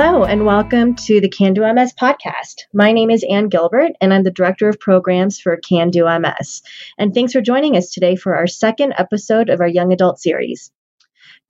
Hello, 0.00 0.22
and 0.22 0.46
welcome 0.46 0.94
to 0.94 1.20
the 1.20 1.28
Can 1.28 1.54
Do 1.54 1.62
MS 1.74 1.92
podcast. 2.00 2.66
My 2.72 2.92
name 2.92 3.10
is 3.10 3.26
Ann 3.28 3.48
Gilbert, 3.48 3.96
and 4.00 4.14
I'm 4.14 4.22
the 4.22 4.30
Director 4.30 4.68
of 4.68 4.78
Programs 4.78 5.40
for 5.40 5.56
Can 5.56 5.90
Do 5.90 6.04
MS. 6.04 6.62
And 6.98 7.12
thanks 7.12 7.32
for 7.32 7.40
joining 7.40 7.76
us 7.76 7.90
today 7.90 8.14
for 8.14 8.36
our 8.36 8.46
second 8.46 8.94
episode 8.96 9.50
of 9.50 9.58
our 9.60 9.66
Young 9.66 9.92
Adult 9.92 10.20
series. 10.20 10.70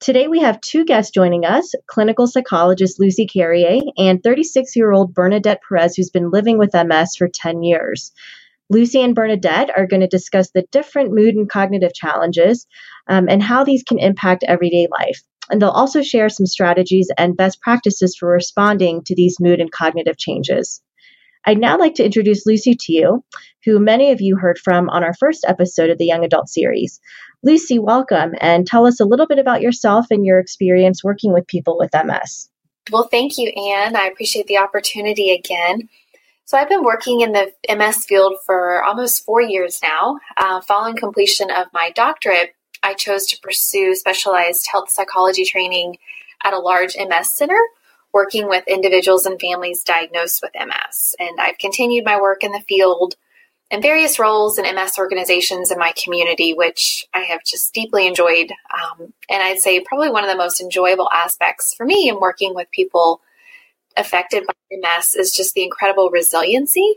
Today 0.00 0.28
we 0.28 0.40
have 0.40 0.62
two 0.62 0.86
guests 0.86 1.12
joining 1.12 1.44
us 1.44 1.74
clinical 1.88 2.26
psychologist 2.26 2.98
Lucy 2.98 3.26
Carrier 3.26 3.80
and 3.98 4.22
36 4.22 4.74
year 4.76 4.92
old 4.92 5.12
Bernadette 5.12 5.60
Perez, 5.68 5.94
who's 5.94 6.08
been 6.08 6.30
living 6.30 6.56
with 6.56 6.72
MS 6.72 7.16
for 7.16 7.28
10 7.28 7.62
years. 7.62 8.12
Lucy 8.70 9.02
and 9.02 9.14
Bernadette 9.14 9.68
are 9.76 9.86
going 9.86 10.00
to 10.00 10.08
discuss 10.08 10.52
the 10.52 10.64
different 10.72 11.12
mood 11.12 11.34
and 11.34 11.50
cognitive 11.50 11.92
challenges 11.92 12.66
um, 13.08 13.28
and 13.28 13.42
how 13.42 13.62
these 13.62 13.82
can 13.82 13.98
impact 13.98 14.42
everyday 14.42 14.88
life. 14.90 15.22
And 15.50 15.60
they'll 15.60 15.70
also 15.70 16.02
share 16.02 16.28
some 16.28 16.46
strategies 16.46 17.10
and 17.16 17.36
best 17.36 17.60
practices 17.60 18.16
for 18.16 18.28
responding 18.28 19.02
to 19.04 19.14
these 19.14 19.40
mood 19.40 19.60
and 19.60 19.70
cognitive 19.70 20.16
changes. 20.16 20.82
I'd 21.44 21.58
now 21.58 21.78
like 21.78 21.94
to 21.94 22.04
introduce 22.04 22.46
Lucy 22.46 22.74
to 22.74 22.92
you, 22.92 23.24
who 23.64 23.78
many 23.78 24.12
of 24.12 24.20
you 24.20 24.36
heard 24.36 24.58
from 24.58 24.90
on 24.90 25.02
our 25.02 25.14
first 25.14 25.44
episode 25.48 25.88
of 25.88 25.98
the 25.98 26.04
Young 26.04 26.24
Adult 26.24 26.48
series. 26.48 27.00
Lucy, 27.42 27.78
welcome 27.78 28.34
and 28.40 28.66
tell 28.66 28.86
us 28.86 29.00
a 29.00 29.04
little 29.04 29.26
bit 29.26 29.38
about 29.38 29.62
yourself 29.62 30.06
and 30.10 30.26
your 30.26 30.40
experience 30.40 31.04
working 31.04 31.32
with 31.32 31.46
people 31.46 31.78
with 31.78 31.90
MS. 31.94 32.50
Well, 32.90 33.08
thank 33.10 33.38
you, 33.38 33.48
Anne. 33.48 33.96
I 33.96 34.06
appreciate 34.06 34.46
the 34.46 34.58
opportunity 34.58 35.30
again. 35.30 35.88
So, 36.44 36.56
I've 36.56 36.68
been 36.68 36.82
working 36.82 37.20
in 37.20 37.32
the 37.32 37.52
MS 37.68 38.04
field 38.06 38.36
for 38.44 38.82
almost 38.82 39.24
four 39.24 39.42
years 39.42 39.80
now. 39.82 40.18
Uh, 40.36 40.60
following 40.62 40.96
completion 40.96 41.50
of 41.50 41.66
my 41.72 41.90
doctorate, 41.94 42.54
I 42.88 42.94
chose 42.94 43.26
to 43.26 43.40
pursue 43.40 43.94
specialized 43.94 44.66
health 44.72 44.88
psychology 44.88 45.44
training 45.44 45.98
at 46.42 46.54
a 46.54 46.58
large 46.58 46.96
MS 46.96 47.32
center, 47.32 47.60
working 48.14 48.48
with 48.48 48.64
individuals 48.66 49.26
and 49.26 49.38
families 49.38 49.82
diagnosed 49.82 50.40
with 50.42 50.52
MS. 50.58 51.14
And 51.18 51.38
I've 51.38 51.58
continued 51.58 52.06
my 52.06 52.18
work 52.18 52.42
in 52.42 52.52
the 52.52 52.64
field 52.66 53.16
in 53.70 53.82
various 53.82 54.18
roles 54.18 54.58
in 54.58 54.64
MS 54.74 54.94
organizations 54.96 55.70
in 55.70 55.78
my 55.78 55.92
community, 56.02 56.54
which 56.54 57.06
I 57.12 57.20
have 57.24 57.44
just 57.44 57.74
deeply 57.74 58.06
enjoyed. 58.06 58.50
Um, 58.72 59.12
and 59.28 59.42
I'd 59.42 59.58
say 59.58 59.80
probably 59.80 60.08
one 60.08 60.24
of 60.24 60.30
the 60.30 60.36
most 60.36 60.58
enjoyable 60.58 61.10
aspects 61.12 61.74
for 61.74 61.84
me 61.84 62.08
in 62.08 62.18
working 62.18 62.54
with 62.54 62.70
people 62.70 63.20
affected 63.98 64.46
by 64.46 64.54
MS 64.70 65.14
is 65.14 65.34
just 65.34 65.52
the 65.52 65.62
incredible 65.62 66.08
resiliency 66.08 66.94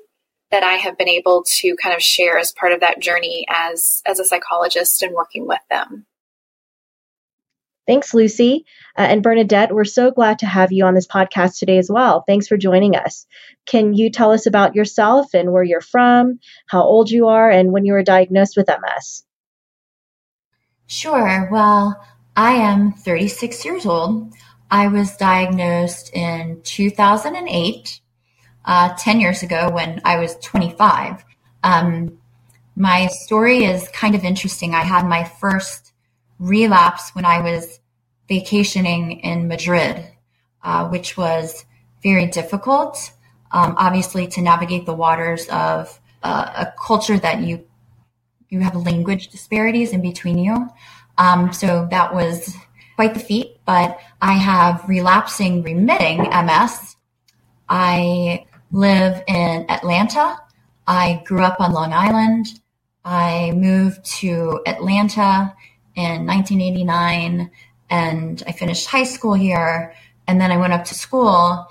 that 0.51 0.63
I 0.63 0.73
have 0.73 0.97
been 0.97 1.09
able 1.09 1.43
to 1.59 1.75
kind 1.81 1.95
of 1.95 2.01
share 2.01 2.37
as 2.37 2.51
part 2.51 2.73
of 2.73 2.81
that 2.81 2.99
journey 2.99 3.45
as 3.49 4.01
as 4.05 4.19
a 4.19 4.25
psychologist 4.25 5.01
and 5.01 5.13
working 5.13 5.47
with 5.47 5.61
them. 5.69 6.05
Thanks, 7.87 8.13
Lucy. 8.13 8.65
Uh, 8.97 9.01
and 9.01 9.23
Bernadette, 9.23 9.73
we're 9.73 9.85
so 9.85 10.11
glad 10.11 10.39
to 10.39 10.45
have 10.45 10.71
you 10.71 10.85
on 10.85 10.93
this 10.93 11.07
podcast 11.07 11.57
today 11.57 11.77
as 11.77 11.89
well. 11.89 12.23
Thanks 12.27 12.47
for 12.47 12.55
joining 12.55 12.95
us. 12.95 13.25
Can 13.65 13.93
you 13.93 14.11
tell 14.11 14.31
us 14.31 14.45
about 14.45 14.75
yourself 14.75 15.33
and 15.33 15.51
where 15.51 15.63
you're 15.63 15.81
from, 15.81 16.39
how 16.67 16.83
old 16.83 17.09
you 17.09 17.27
are, 17.27 17.49
and 17.49 17.71
when 17.71 17.83
you 17.83 17.93
were 17.93 18.03
diagnosed 18.03 18.55
with 18.55 18.67
MS? 18.67 19.23
Sure. 20.85 21.49
Well, 21.51 21.99
I 22.35 22.53
am 22.53 22.91
36 22.93 23.65
years 23.65 23.85
old. 23.85 24.33
I 24.69 24.87
was 24.87 25.17
diagnosed 25.17 26.13
in 26.13 26.61
2008 26.63 28.00
uh, 28.65 28.93
10 28.97 29.19
years 29.19 29.43
ago 29.43 29.69
when 29.71 30.01
I 30.05 30.17
was 30.17 30.35
25. 30.37 31.23
Um, 31.63 32.17
my 32.75 33.07
story 33.07 33.65
is 33.65 33.87
kind 33.89 34.15
of 34.15 34.23
interesting. 34.23 34.73
I 34.73 34.83
had 34.83 35.05
my 35.05 35.23
first 35.23 35.93
relapse 36.39 37.13
when 37.13 37.25
I 37.25 37.41
was 37.41 37.79
vacationing 38.27 39.19
in 39.19 39.47
Madrid, 39.47 40.07
uh, 40.63 40.87
which 40.87 41.17
was 41.17 41.65
very 42.01 42.27
difficult, 42.27 43.11
um, 43.51 43.75
obviously, 43.77 44.27
to 44.27 44.41
navigate 44.41 44.85
the 44.85 44.93
waters 44.93 45.47
of 45.49 45.99
uh, 46.23 46.51
a 46.55 46.73
culture 46.81 47.17
that 47.17 47.41
you 47.41 47.65
you 48.49 48.59
have 48.59 48.75
language 48.75 49.29
disparities 49.29 49.93
in 49.93 50.01
between 50.01 50.37
you. 50.37 50.69
Um, 51.17 51.53
so 51.53 51.87
that 51.89 52.13
was 52.13 52.53
quite 52.95 53.13
the 53.13 53.19
feat. 53.19 53.57
But 53.65 53.99
I 54.21 54.33
have 54.33 54.87
relapsing 54.87 55.63
remitting 55.63 56.23
MS. 56.23 56.95
I 57.69 58.45
live 58.71 59.23
in 59.27 59.69
Atlanta. 59.69 60.37
I 60.87 61.21
grew 61.25 61.43
up 61.43 61.59
on 61.59 61.73
Long 61.73 61.93
Island. 61.93 62.47
I 63.03 63.51
moved 63.55 64.03
to 64.19 64.61
Atlanta 64.65 65.53
in 65.95 66.25
1989 66.25 67.51
and 67.89 68.43
I 68.47 68.51
finished 68.51 68.87
high 68.87 69.03
school 69.03 69.33
here. 69.33 69.93
And 70.27 70.39
then 70.39 70.51
I 70.51 70.57
went 70.57 70.73
up 70.73 70.85
to 70.85 70.93
school 70.95 71.67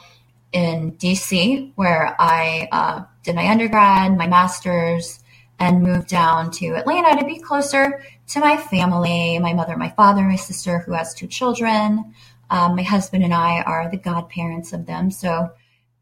in 0.53 0.93
DC 0.93 1.73
where 1.77 2.15
I 2.19 2.69
uh, 2.73 3.05
did 3.23 3.37
my 3.37 3.49
undergrad, 3.49 4.17
my 4.17 4.27
master's, 4.27 5.21
and 5.59 5.83
moved 5.83 6.09
down 6.09 6.51
to 6.51 6.75
Atlanta 6.75 7.19
to 7.21 7.27
be 7.27 7.39
closer 7.39 8.03
to 8.29 8.41
my 8.41 8.57
family 8.57 9.39
my 9.39 9.53
mother, 9.53 9.77
my 9.77 9.91
father, 9.91 10.23
my 10.23 10.37
sister, 10.37 10.81
who 10.81 10.93
has 10.93 11.15
two 11.15 11.27
children. 11.27 12.15
Um, 12.51 12.77
my 12.77 12.83
husband 12.83 13.25
and 13.25 13.35
I 13.35 13.63
are 13.63 13.91
the 13.91 13.97
godparents 13.97 14.73
of 14.73 14.87
them. 14.87 15.11
So 15.11 15.51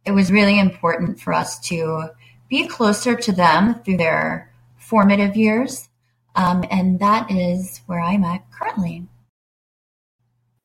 it 0.08 0.14
was 0.14 0.32
really 0.32 0.58
important 0.58 1.20
for 1.20 1.34
us 1.34 1.60
to 1.60 2.08
be 2.48 2.66
closer 2.66 3.14
to 3.14 3.30
them 3.30 3.82
through 3.84 3.98
their 3.98 4.50
formative 4.78 5.36
years. 5.36 5.90
Um, 6.34 6.64
and 6.70 6.98
that 7.00 7.30
is 7.30 7.82
where 7.84 8.00
I'm 8.00 8.24
at 8.24 8.50
currently. 8.50 9.06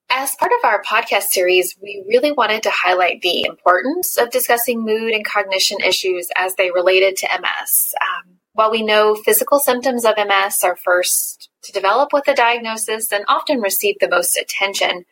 As 0.10 0.34
part 0.36 0.54
of 0.54 0.64
our 0.64 0.82
podcast 0.82 1.24
series, 1.24 1.76
we 1.82 2.06
really 2.08 2.32
wanted 2.32 2.64
to 2.64 2.72
highlight 2.72 3.22
the 3.22 3.44
importance 3.46 4.18
of 4.18 4.30
discussing 4.30 4.86
mood 4.86 5.12
and 5.12 5.26
cognition 5.26 5.78
issues 5.82 6.30
as 6.38 6.56
they 6.56 6.72
related 6.72 7.18
to 7.18 7.28
MS. 7.42 7.94
Um, 8.00 8.38
while 8.54 8.72
we 8.72 8.82
know 8.82 9.16
physical 9.16 9.60
symptoms 9.60 10.06
of 10.06 10.14
MS 10.16 10.64
are 10.64 10.78
first 10.78 11.50
to 11.64 11.74
develop 11.74 12.14
with 12.14 12.30
a 12.30 12.34
diagnosis 12.34 13.12
and 13.12 13.26
often 13.28 13.60
receive 13.60 13.96
the 14.00 14.08
most 14.08 14.38
attention, 14.38 15.04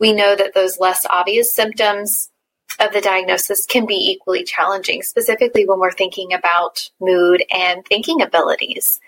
we 0.00 0.14
know 0.14 0.34
that 0.34 0.54
those 0.54 0.78
less 0.78 1.04
obvious 1.10 1.52
symptoms 1.52 2.30
of 2.80 2.92
the 2.92 3.00
diagnosis 3.00 3.66
can 3.66 3.86
be 3.86 3.94
equally 3.94 4.44
challenging, 4.44 5.02
specifically 5.02 5.66
when 5.66 5.78
we're 5.78 5.92
thinking 5.92 6.32
about 6.32 6.90
mood 7.00 7.44
and 7.52 7.84
thinking 7.86 8.20
abilities. 8.20 9.00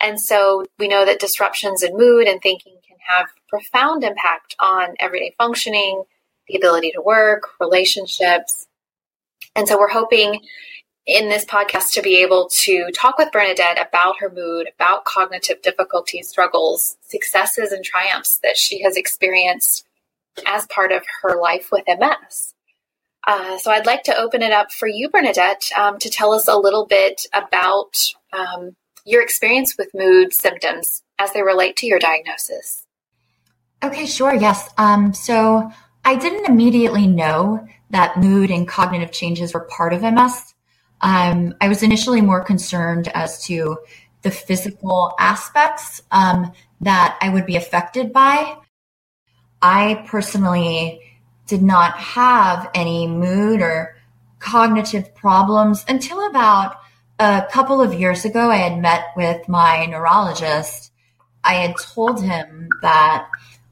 And 0.00 0.20
so 0.20 0.64
we 0.78 0.88
know 0.88 1.04
that 1.04 1.20
disruptions 1.20 1.82
in 1.82 1.96
mood 1.96 2.26
and 2.26 2.40
thinking 2.42 2.74
can 2.86 2.96
have 3.06 3.28
profound 3.48 4.04
impact 4.04 4.56
on 4.60 4.94
everyday 5.00 5.34
functioning, 5.38 6.02
the 6.48 6.56
ability 6.56 6.90
to 6.92 7.00
work, 7.00 7.42
relationships. 7.60 8.66
And 9.56 9.66
so 9.68 9.78
we're 9.78 9.88
hoping 9.88 10.40
in 11.06 11.28
this 11.28 11.44
podcast 11.44 11.92
to 11.92 12.02
be 12.02 12.22
able 12.22 12.48
to 12.50 12.90
talk 12.94 13.18
with 13.18 13.30
Bernadette 13.30 13.78
about 13.78 14.16
her 14.20 14.30
mood, 14.30 14.68
about 14.74 15.04
cognitive 15.04 15.60
difficulties, 15.62 16.28
struggles, 16.28 16.96
successes, 17.02 17.72
and 17.72 17.84
triumphs 17.84 18.40
that 18.42 18.56
she 18.56 18.82
has 18.82 18.96
experienced 18.96 19.86
as 20.46 20.66
part 20.66 20.92
of 20.92 21.04
her 21.22 21.40
life 21.40 21.68
with 21.70 21.84
MS. 21.86 22.53
Uh, 23.26 23.58
so 23.58 23.70
I'd 23.70 23.86
like 23.86 24.02
to 24.04 24.16
open 24.16 24.42
it 24.42 24.52
up 24.52 24.70
for 24.70 24.86
you, 24.86 25.08
Bernadette, 25.08 25.70
um, 25.76 25.98
to 25.98 26.10
tell 26.10 26.32
us 26.32 26.46
a 26.46 26.56
little 26.56 26.86
bit 26.86 27.26
about 27.32 27.96
um, 28.32 28.76
your 29.04 29.22
experience 29.22 29.76
with 29.78 29.94
mood 29.94 30.32
symptoms 30.32 31.02
as 31.18 31.32
they 31.32 31.42
relate 31.42 31.76
to 31.76 31.86
your 31.86 31.98
diagnosis. 31.98 32.86
Okay, 33.82 34.06
sure. 34.06 34.34
Yes. 34.34 34.70
Um, 34.78 35.12
so 35.14 35.70
I 36.04 36.16
didn't 36.16 36.46
immediately 36.46 37.06
know 37.06 37.66
that 37.90 38.16
mood 38.18 38.50
and 38.50 38.66
cognitive 38.66 39.12
changes 39.12 39.54
were 39.54 39.68
part 39.70 39.92
of 39.92 40.02
MS. 40.02 40.54
Um, 41.00 41.54
I 41.60 41.68
was 41.68 41.82
initially 41.82 42.20
more 42.20 42.42
concerned 42.42 43.08
as 43.08 43.44
to 43.44 43.78
the 44.22 44.30
physical 44.30 45.14
aspects 45.18 46.02
um, 46.10 46.52
that 46.80 47.18
I 47.20 47.28
would 47.28 47.46
be 47.46 47.56
affected 47.56 48.12
by. 48.12 48.56
I 49.60 50.04
personally 50.06 51.00
did 51.46 51.62
not 51.62 51.96
have 51.98 52.70
any 52.74 53.06
mood 53.06 53.60
or 53.60 53.96
cognitive 54.38 55.14
problems 55.14 55.84
until 55.88 56.26
about 56.26 56.76
a 57.18 57.46
couple 57.50 57.80
of 57.80 57.94
years 57.94 58.24
ago. 58.24 58.50
I 58.50 58.56
had 58.56 58.80
met 58.80 59.06
with 59.16 59.48
my 59.48 59.86
neurologist. 59.86 60.92
I 61.42 61.54
had 61.54 61.76
told 61.76 62.22
him 62.22 62.68
that 62.82 63.28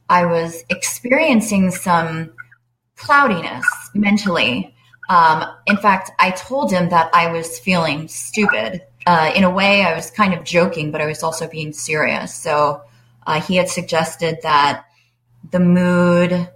I 0.09 0.27
was 0.27 0.65
experiencing 0.69 1.71
some 1.71 2.33
cloudiness 2.97 3.67
mentally. 3.95 4.75
Um, 5.09 5.45
in 5.67 5.77
fact, 5.77 6.11
I 6.19 6.31
told 6.31 6.71
him 6.71 6.91
that 6.91 7.11
I 7.15 7.33
was 7.33 7.59
feeling 7.59 8.09
stupid. 8.09 8.83
Uh, 9.07 9.33
in 9.35 9.43
a 9.43 9.51
way, 9.51 9.83
I 9.83 9.95
was 9.95 10.11
kind 10.11 10.33
of 10.33 10.45
joking, 10.45 10.91
but 10.91 11.01
I 11.01 11.07
was 11.07 11.23
also 11.23 11.49
being 11.49 11.73
serious. 11.73 12.35
So 12.35 12.83
uh, 13.27 13.41
he 13.41 13.57
had 13.57 13.69
suggested 13.69 14.39
that 14.43 14.85
the 15.51 15.61
mood, 15.61 16.49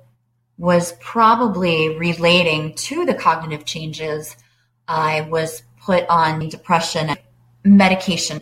was 0.59 0.93
probably 1.01 1.97
relating 1.99 2.75
to 2.75 3.05
the 3.05 3.15
cognitive 3.15 3.65
changes. 3.65 4.37
I 4.89 5.23
was 5.23 5.63
put 5.81 6.07
on 6.09 6.49
depression 6.49 7.17
medication 7.65 8.41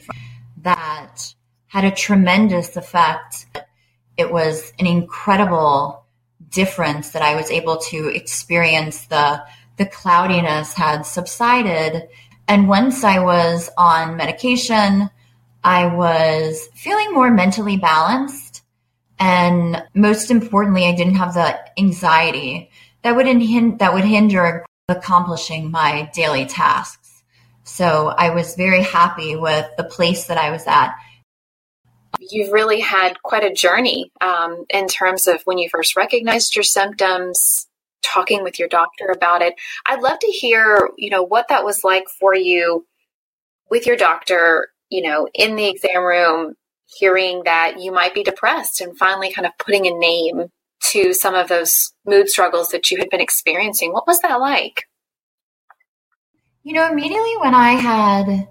that 0.58 1.34
had 1.66 1.84
a 1.84 1.90
tremendous 1.90 2.76
effect. 2.76 3.46
It 4.16 4.32
was 4.32 4.72
an 4.78 4.86
incredible 4.86 6.04
difference 6.50 7.10
that 7.10 7.22
I 7.22 7.34
was 7.34 7.50
able 7.50 7.78
to 7.78 8.08
experience 8.08 9.06
the 9.06 9.42
the 9.76 9.86
cloudiness 9.86 10.72
had 10.72 11.04
subsided. 11.04 12.08
And 12.46 12.68
once 12.68 13.02
I 13.02 13.18
was 13.18 13.70
on 13.76 14.16
medication, 14.16 15.10
I 15.64 15.86
was 15.86 16.68
feeling 16.74 17.12
more 17.12 17.30
mentally 17.30 17.76
balanced. 17.76 18.43
And 19.18 19.82
most 19.94 20.30
importantly, 20.30 20.86
I 20.86 20.94
didn't 20.94 21.16
have 21.16 21.34
the 21.34 21.58
anxiety 21.78 22.70
that 23.02 23.14
would, 23.14 23.26
hin- 23.26 23.78
that 23.78 23.94
would 23.94 24.04
hinder 24.04 24.64
accomplishing 24.88 25.70
my 25.70 26.10
daily 26.14 26.46
tasks. 26.46 27.22
So 27.64 28.08
I 28.08 28.30
was 28.30 28.56
very 28.56 28.82
happy 28.82 29.36
with 29.36 29.66
the 29.76 29.84
place 29.84 30.26
that 30.26 30.36
I 30.36 30.50
was 30.50 30.66
at. 30.66 30.94
You've 32.20 32.52
really 32.52 32.80
had 32.80 33.22
quite 33.22 33.44
a 33.44 33.52
journey 33.52 34.12
um, 34.20 34.64
in 34.70 34.86
terms 34.86 35.26
of 35.26 35.42
when 35.44 35.58
you 35.58 35.68
first 35.68 35.96
recognized 35.96 36.54
your 36.54 36.62
symptoms, 36.62 37.66
talking 38.02 38.42
with 38.42 38.58
your 38.58 38.68
doctor 38.68 39.06
about 39.06 39.42
it. 39.42 39.54
I'd 39.86 40.02
love 40.02 40.18
to 40.20 40.26
hear, 40.26 40.90
you 40.96 41.10
know, 41.10 41.22
what 41.22 41.48
that 41.48 41.64
was 41.64 41.82
like 41.82 42.08
for 42.08 42.34
you 42.34 42.86
with 43.70 43.86
your 43.86 43.96
doctor, 43.96 44.68
you 44.90 45.02
know, 45.02 45.28
in 45.34 45.56
the 45.56 45.68
exam 45.68 46.02
room, 46.02 46.54
hearing 46.86 47.42
that 47.44 47.80
you 47.80 47.92
might 47.92 48.14
be 48.14 48.22
depressed 48.22 48.80
and 48.80 48.96
finally 48.96 49.32
kind 49.32 49.46
of 49.46 49.52
putting 49.58 49.86
a 49.86 49.98
name 49.98 50.50
to 50.80 51.12
some 51.12 51.34
of 51.34 51.48
those 51.48 51.92
mood 52.06 52.28
struggles 52.28 52.68
that 52.68 52.90
you 52.90 52.98
had 52.98 53.10
been 53.10 53.20
experiencing. 53.20 53.92
What 53.92 54.06
was 54.06 54.20
that 54.20 54.40
like? 54.40 54.84
You 56.62 56.74
know, 56.74 56.90
immediately 56.90 57.36
when 57.40 57.54
I 57.54 57.72
had 57.72 58.48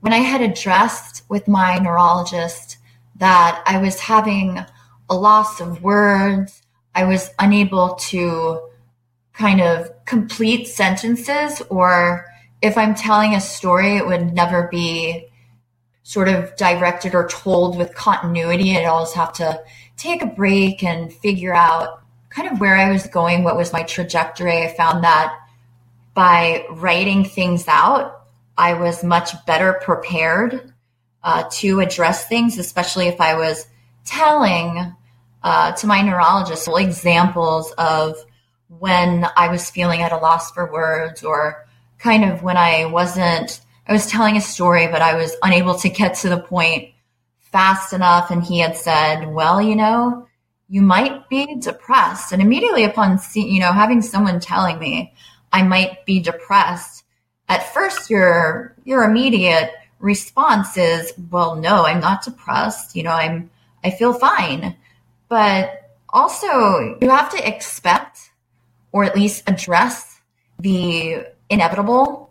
when 0.00 0.12
I 0.12 0.18
had 0.18 0.40
addressed 0.40 1.24
with 1.28 1.46
my 1.46 1.78
neurologist 1.78 2.78
that 3.16 3.62
I 3.66 3.78
was 3.78 4.00
having 4.00 4.58
a 5.10 5.14
loss 5.14 5.60
of 5.60 5.82
words, 5.82 6.62
I 6.94 7.04
was 7.04 7.30
unable 7.38 7.96
to 7.96 8.70
kind 9.32 9.60
of 9.60 9.90
complete 10.06 10.66
sentences 10.66 11.62
or 11.68 12.26
if 12.62 12.76
I'm 12.76 12.94
telling 12.94 13.34
a 13.34 13.40
story, 13.40 13.96
it 13.96 14.06
would 14.06 14.34
never 14.34 14.68
be 14.68 15.28
sort 16.10 16.26
of 16.26 16.56
directed 16.56 17.14
or 17.14 17.28
told 17.28 17.78
with 17.78 17.94
continuity. 17.94 18.76
I'd 18.76 18.84
always 18.86 19.12
have 19.12 19.32
to 19.34 19.62
take 19.96 20.22
a 20.22 20.26
break 20.26 20.82
and 20.82 21.12
figure 21.12 21.54
out 21.54 22.02
kind 22.30 22.50
of 22.50 22.58
where 22.58 22.74
I 22.74 22.90
was 22.90 23.06
going, 23.06 23.44
what 23.44 23.56
was 23.56 23.72
my 23.72 23.84
trajectory. 23.84 24.64
I 24.64 24.74
found 24.76 25.04
that 25.04 25.38
by 26.12 26.66
writing 26.68 27.24
things 27.24 27.68
out, 27.68 28.26
I 28.58 28.74
was 28.74 29.04
much 29.04 29.30
better 29.46 29.74
prepared 29.84 30.72
uh, 31.22 31.44
to 31.52 31.78
address 31.78 32.26
things, 32.26 32.58
especially 32.58 33.06
if 33.06 33.20
I 33.20 33.36
was 33.36 33.68
telling 34.04 34.96
uh, 35.44 35.72
to 35.74 35.86
my 35.86 36.02
neurologist 36.02 36.68
examples 36.76 37.70
of 37.78 38.16
when 38.66 39.26
I 39.36 39.46
was 39.46 39.70
feeling 39.70 40.02
at 40.02 40.10
a 40.10 40.18
loss 40.18 40.50
for 40.50 40.72
words 40.72 41.22
or 41.22 41.68
kind 42.00 42.24
of 42.24 42.42
when 42.42 42.56
I 42.56 42.86
wasn't, 42.86 43.60
I 43.90 43.92
was 43.92 44.06
telling 44.06 44.36
a 44.36 44.40
story, 44.40 44.86
but 44.86 45.02
I 45.02 45.16
was 45.16 45.34
unable 45.42 45.74
to 45.74 45.88
get 45.88 46.14
to 46.18 46.28
the 46.28 46.38
point 46.38 46.90
fast 47.40 47.92
enough. 47.92 48.30
And 48.30 48.40
he 48.40 48.60
had 48.60 48.76
said, 48.76 49.26
well, 49.26 49.60
you 49.60 49.74
know, 49.74 50.28
you 50.68 50.80
might 50.80 51.28
be 51.28 51.56
depressed. 51.56 52.30
And 52.30 52.40
immediately 52.40 52.84
upon 52.84 53.18
seeing, 53.18 53.52
you 53.52 53.58
know, 53.58 53.72
having 53.72 54.00
someone 54.00 54.38
telling 54.38 54.78
me 54.78 55.12
I 55.52 55.64
might 55.64 56.06
be 56.06 56.20
depressed, 56.20 57.02
at 57.48 57.74
first 57.74 58.08
your, 58.08 58.76
your 58.84 59.02
immediate 59.02 59.72
response 59.98 60.76
is, 60.76 61.12
well, 61.28 61.56
no, 61.56 61.84
I'm 61.84 61.98
not 61.98 62.22
depressed. 62.22 62.94
You 62.94 63.02
know, 63.02 63.10
I'm, 63.10 63.50
I 63.82 63.90
feel 63.90 64.12
fine. 64.12 64.76
But 65.28 65.90
also 66.08 66.96
you 67.02 67.10
have 67.10 67.32
to 67.32 67.48
expect 67.48 68.30
or 68.92 69.02
at 69.02 69.16
least 69.16 69.42
address 69.48 70.20
the 70.60 71.26
inevitable 71.48 72.29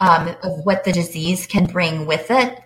um, 0.00 0.28
of 0.42 0.64
what 0.64 0.84
the 0.84 0.92
disease 0.92 1.46
can 1.46 1.66
bring 1.66 2.06
with 2.06 2.30
it 2.30 2.60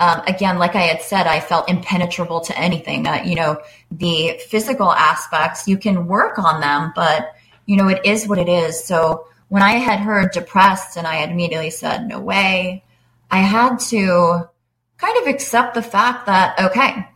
um, 0.00 0.22
again, 0.26 0.58
like 0.58 0.74
I 0.74 0.80
had 0.80 1.02
said, 1.02 1.26
I 1.26 1.40
felt 1.40 1.68
impenetrable 1.68 2.40
to 2.40 2.58
anything. 2.58 3.06
Uh, 3.06 3.22
you 3.22 3.34
know, 3.34 3.60
the 3.90 4.40
physical 4.48 4.90
aspects, 4.90 5.68
you 5.68 5.76
can 5.76 6.06
work 6.06 6.38
on 6.38 6.62
them, 6.62 6.92
but, 6.96 7.34
you 7.66 7.76
know, 7.76 7.86
it 7.88 8.00
is 8.06 8.26
what 8.26 8.38
it 8.38 8.48
is. 8.48 8.82
So 8.82 9.26
when 9.48 9.62
I 9.62 9.72
had 9.72 10.00
heard 10.00 10.32
depressed 10.32 10.96
and 10.96 11.06
I 11.06 11.16
had 11.16 11.30
immediately 11.30 11.68
said, 11.68 12.08
no 12.08 12.18
way, 12.18 12.82
I 13.30 13.40
had 13.40 13.76
to 13.90 14.48
kind 14.96 15.18
of 15.18 15.26
accept 15.26 15.74
the 15.74 15.82
fact 15.82 16.24
that, 16.26 16.58
okay, 16.58 17.06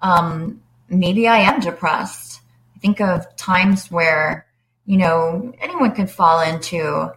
um, 0.00 0.62
maybe 0.88 1.26
I 1.26 1.38
am 1.38 1.58
depressed. 1.58 2.40
I 2.76 2.78
think 2.78 3.00
of 3.00 3.34
times 3.34 3.90
where, 3.90 4.46
you 4.86 4.96
know, 4.96 5.52
anyone 5.60 5.92
could 5.92 6.08
fall 6.08 6.40
into, 6.40 7.12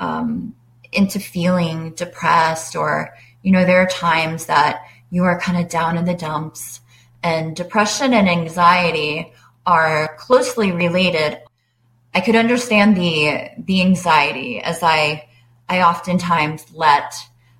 um, 0.00 0.56
into 0.92 1.20
feeling 1.20 1.92
depressed 1.92 2.76
or, 2.76 3.14
you 3.42 3.52
know, 3.52 3.64
there 3.64 3.82
are 3.82 3.86
times 3.86 4.46
that 4.46 4.82
you 5.10 5.24
are 5.24 5.40
kind 5.40 5.58
of 5.58 5.70
down 5.70 5.96
in 5.96 6.04
the 6.04 6.14
dumps 6.14 6.80
and 7.22 7.54
depression 7.54 8.14
and 8.14 8.28
anxiety 8.28 9.32
are 9.66 10.16
closely 10.16 10.72
related. 10.72 11.38
I 12.14 12.20
could 12.20 12.36
understand 12.36 12.96
the 12.96 13.50
the 13.58 13.82
anxiety 13.82 14.60
as 14.60 14.82
I 14.82 15.28
I 15.68 15.82
oftentimes 15.82 16.66
let 16.72 17.14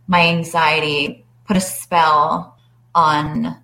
my 0.06 0.27
anxiety 0.27 1.25
put 1.47 1.56
a 1.56 1.61
spell 1.61 2.59
on 2.94 3.62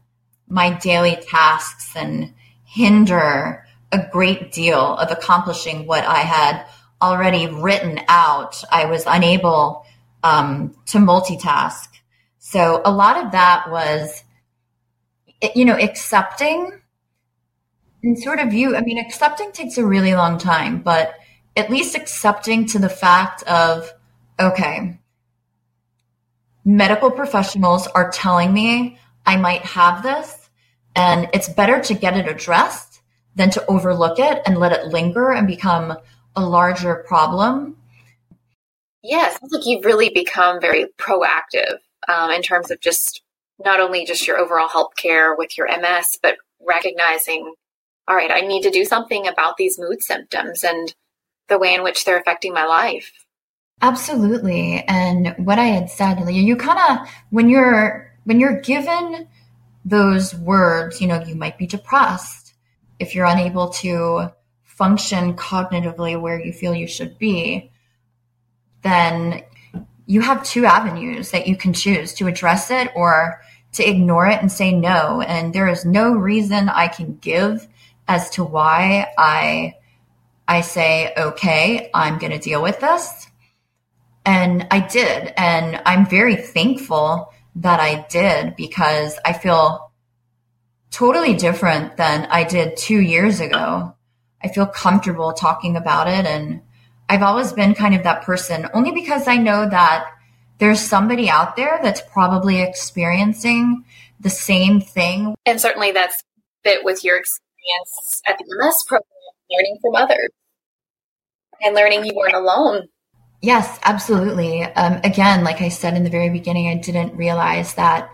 my 0.48 0.70
daily 0.70 1.16
tasks 1.28 1.92
and 1.96 2.32
hinder 2.64 3.66
a 3.90 4.06
great 4.12 4.52
deal 4.52 4.96
of 4.96 5.10
accomplishing 5.10 5.86
what 5.86 6.04
I 6.04 6.18
had 6.18 6.66
already 7.00 7.46
written 7.46 8.00
out. 8.08 8.62
I 8.70 8.86
was 8.86 9.04
unable 9.06 9.84
um, 10.22 10.74
to 10.86 10.98
multitask 10.98 11.88
so 12.48 12.80
a 12.84 12.92
lot 12.92 13.24
of 13.24 13.32
that 13.32 13.68
was, 13.72 14.22
you 15.56 15.64
know, 15.64 15.76
accepting 15.76 16.80
and 18.04 18.16
sort 18.16 18.38
of 18.38 18.54
you, 18.54 18.76
I 18.76 18.82
mean, 18.82 18.98
accepting 18.98 19.50
takes 19.50 19.78
a 19.78 19.84
really 19.84 20.14
long 20.14 20.38
time, 20.38 20.80
but 20.80 21.12
at 21.56 21.70
least 21.70 21.96
accepting 21.96 22.64
to 22.66 22.78
the 22.78 22.88
fact 22.88 23.42
of, 23.48 23.92
okay, 24.38 25.00
medical 26.64 27.10
professionals 27.10 27.88
are 27.88 28.12
telling 28.12 28.52
me 28.52 28.96
I 29.26 29.36
might 29.36 29.62
have 29.62 30.04
this 30.04 30.48
and 30.94 31.28
it's 31.34 31.48
better 31.48 31.80
to 31.80 31.94
get 31.94 32.16
it 32.16 32.28
addressed 32.28 33.00
than 33.34 33.50
to 33.50 33.66
overlook 33.66 34.20
it 34.20 34.40
and 34.46 34.56
let 34.56 34.70
it 34.70 34.86
linger 34.86 35.32
and 35.32 35.48
become 35.48 35.96
a 36.36 36.44
larger 36.44 37.04
problem. 37.08 37.76
Yeah, 39.02 39.30
sounds 39.30 39.52
like 39.52 39.66
you've 39.66 39.84
really 39.84 40.10
become 40.10 40.60
very 40.60 40.86
proactive 40.98 41.78
um, 42.08 42.30
in 42.30 42.42
terms 42.42 42.70
of 42.70 42.80
just 42.80 43.22
not 43.64 43.80
only 43.80 44.04
just 44.04 44.26
your 44.26 44.38
overall 44.38 44.68
health 44.68 44.96
care 44.96 45.34
with 45.34 45.56
your 45.56 45.66
MS, 45.68 46.18
but 46.22 46.36
recognizing, 46.60 47.54
all 48.06 48.16
right, 48.16 48.30
I 48.30 48.40
need 48.40 48.62
to 48.62 48.70
do 48.70 48.84
something 48.84 49.26
about 49.26 49.56
these 49.56 49.78
mood 49.78 50.02
symptoms 50.02 50.62
and 50.62 50.94
the 51.48 51.58
way 51.58 51.74
in 51.74 51.82
which 51.82 52.04
they're 52.04 52.18
affecting 52.18 52.52
my 52.52 52.66
life. 52.66 53.12
Absolutely. 53.82 54.84
And 54.88 55.34
what 55.38 55.58
I 55.58 55.66
had 55.66 55.90
said, 55.90 56.18
you 56.28 56.56
kind 56.56 56.78
of, 56.78 57.08
when 57.30 57.48
you're, 57.48 58.12
when 58.24 58.40
you're 58.40 58.60
given 58.60 59.28
those 59.84 60.34
words, 60.34 61.00
you 61.00 61.06
know, 61.06 61.22
you 61.22 61.34
might 61.34 61.58
be 61.58 61.66
depressed 61.66 62.54
if 62.98 63.14
you're 63.14 63.26
unable 63.26 63.68
to 63.68 64.32
function 64.76 65.34
cognitively 65.34 66.20
where 66.20 66.40
you 66.40 66.52
feel 66.52 66.74
you 66.74 66.86
should 66.86 67.18
be, 67.18 67.70
then 68.82 69.42
you 70.06 70.20
have 70.20 70.44
two 70.44 70.64
avenues 70.64 71.32
that 71.32 71.46
you 71.46 71.56
can 71.56 71.72
choose 71.72 72.14
to 72.14 72.28
address 72.28 72.70
it 72.70 72.90
or 72.94 73.40
to 73.72 73.88
ignore 73.88 74.26
it 74.26 74.40
and 74.40 74.52
say 74.52 74.72
no. 74.72 75.20
And 75.20 75.52
there 75.52 75.68
is 75.68 75.84
no 75.84 76.12
reason 76.12 76.68
I 76.68 76.88
can 76.88 77.16
give 77.16 77.66
as 78.06 78.30
to 78.30 78.44
why 78.44 79.08
I 79.18 79.74
I 80.48 80.60
say, 80.60 81.12
okay, 81.16 81.90
I'm 81.92 82.18
going 82.18 82.30
to 82.30 82.38
deal 82.38 82.62
with 82.62 82.78
this. 82.78 83.26
And 84.24 84.68
I 84.70 84.78
did. 84.78 85.32
And 85.36 85.82
I'm 85.84 86.06
very 86.06 86.36
thankful 86.36 87.32
that 87.56 87.80
I 87.80 88.06
did 88.08 88.54
because 88.54 89.18
I 89.24 89.32
feel 89.32 89.90
totally 90.92 91.34
different 91.34 91.96
than 91.96 92.28
I 92.30 92.44
did 92.44 92.76
two 92.76 93.00
years 93.00 93.40
ago. 93.40 93.95
I 94.46 94.52
feel 94.52 94.66
comfortable 94.66 95.32
talking 95.32 95.74
about 95.74 96.06
it 96.06 96.24
and 96.24 96.60
I've 97.08 97.22
always 97.22 97.52
been 97.52 97.74
kind 97.74 97.96
of 97.96 98.04
that 98.04 98.22
person 98.22 98.68
only 98.72 98.92
because 98.92 99.26
I 99.26 99.38
know 99.38 99.68
that 99.68 100.08
there's 100.58 100.80
somebody 100.80 101.28
out 101.28 101.56
there 101.56 101.80
that's 101.82 102.00
probably 102.00 102.62
experiencing 102.62 103.84
the 104.20 104.30
same 104.30 104.80
thing. 104.80 105.34
And 105.44 105.60
certainly 105.60 105.90
that's 105.90 106.22
fit 106.62 106.84
with 106.84 107.02
your 107.02 107.16
experience 107.16 108.22
at 108.28 108.38
the 108.38 108.44
MS 108.48 108.84
program, 108.86 109.08
learning 109.50 109.78
from 109.82 109.96
others 109.96 110.28
and 111.60 111.74
learning 111.74 112.04
you 112.04 112.14
weren't 112.14 112.34
alone. 112.34 112.86
Yes, 113.42 113.80
absolutely. 113.82 114.62
Um, 114.62 115.00
again, 115.02 115.42
like 115.42 115.60
I 115.60 115.70
said 115.70 115.94
in 115.94 116.04
the 116.04 116.10
very 116.10 116.30
beginning, 116.30 116.68
I 116.68 116.76
didn't 116.76 117.16
realize 117.16 117.74
that 117.74 118.08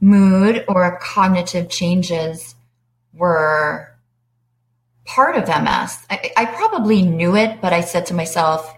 mood 0.00 0.64
or 0.66 0.98
cognitive 1.02 1.68
changes 1.68 2.54
were 3.12 3.93
part 5.04 5.36
of 5.36 5.46
MS. 5.46 5.98
I, 6.10 6.32
I 6.36 6.46
probably 6.46 7.02
knew 7.02 7.36
it, 7.36 7.60
but 7.60 7.72
I 7.72 7.80
said 7.80 8.06
to 8.06 8.14
myself, 8.14 8.74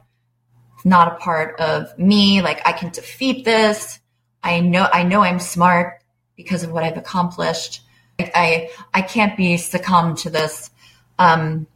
it's 0.75 0.85
not 0.85 1.13
a 1.13 1.17
part 1.17 1.59
of 1.61 1.97
me. 1.99 2.43
Like 2.43 2.67
I 2.67 2.73
can 2.73 2.91
defeat 2.91 3.45
this. 3.45 4.01
I 4.43 4.61
know, 4.61 4.89
I 4.93 5.03
know 5.03 5.23
I'm 5.23 5.41
smart 5.41 6.03
because 6.37 6.63
of 6.63 6.71
what 6.71 6.85
I've 6.85 6.97
accomplished. 6.97 7.83
I, 8.19 8.31
I, 8.35 8.71
I 8.95 9.03
can't 9.03 9.37
be 9.37 9.57
succumbed 9.57 10.19
to 10.19 10.31
this. 10.31 10.71
Um, 11.19 11.67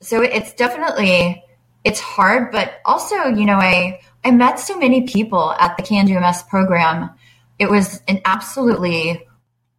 so 0.00 0.20
it's 0.20 0.52
definitely, 0.54 1.42
it's 1.84 2.00
hard, 2.00 2.52
but 2.52 2.74
also, 2.84 3.24
you 3.24 3.44
know, 3.44 3.56
I, 3.56 4.00
I 4.24 4.30
met 4.30 4.58
so 4.58 4.78
many 4.78 5.02
people 5.02 5.52
at 5.58 5.76
the 5.76 5.82
Can 5.82 6.06
Do 6.06 6.18
MS 6.18 6.42
program. 6.44 7.10
It 7.58 7.70
was 7.70 8.02
an 8.08 8.20
absolutely 8.24 9.26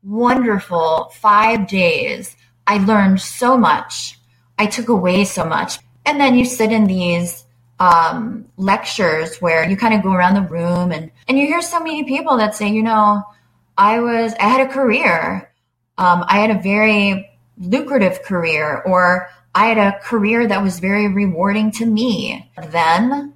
wonderful 0.03 1.11
five 1.13 1.67
days. 1.67 2.35
I 2.67 2.77
learned 2.77 3.21
so 3.21 3.57
much. 3.57 4.19
I 4.57 4.67
took 4.67 4.89
away 4.89 5.25
so 5.25 5.45
much. 5.45 5.79
And 6.05 6.19
then 6.19 6.35
you 6.35 6.45
sit 6.45 6.71
in 6.71 6.85
these 6.85 7.43
um, 7.79 8.45
lectures 8.57 9.37
where 9.37 9.67
you 9.69 9.75
kind 9.75 9.93
of 9.93 10.03
go 10.03 10.13
around 10.13 10.35
the 10.35 10.49
room 10.49 10.91
and, 10.91 11.11
and 11.27 11.37
you 11.37 11.47
hear 11.47 11.61
so 11.61 11.79
many 11.79 12.03
people 12.03 12.37
that 12.37 12.55
say, 12.55 12.69
you 12.69 12.83
know, 12.83 13.23
I 13.77 13.99
was, 13.99 14.33
I 14.39 14.47
had 14.47 14.67
a 14.67 14.71
career. 14.71 15.51
Um, 15.97 16.23
I 16.27 16.39
had 16.39 16.51
a 16.51 16.61
very 16.61 17.29
lucrative 17.57 18.23
career 18.23 18.81
or 18.85 19.29
I 19.55 19.67
had 19.67 19.77
a 19.77 19.99
career 19.99 20.47
that 20.47 20.63
was 20.63 20.79
very 20.79 21.07
rewarding 21.07 21.71
to 21.73 21.85
me. 21.85 22.51
Then, 22.69 23.33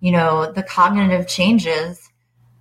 you 0.00 0.12
know, 0.12 0.52
the 0.52 0.62
cognitive 0.62 1.26
changes 1.26 2.05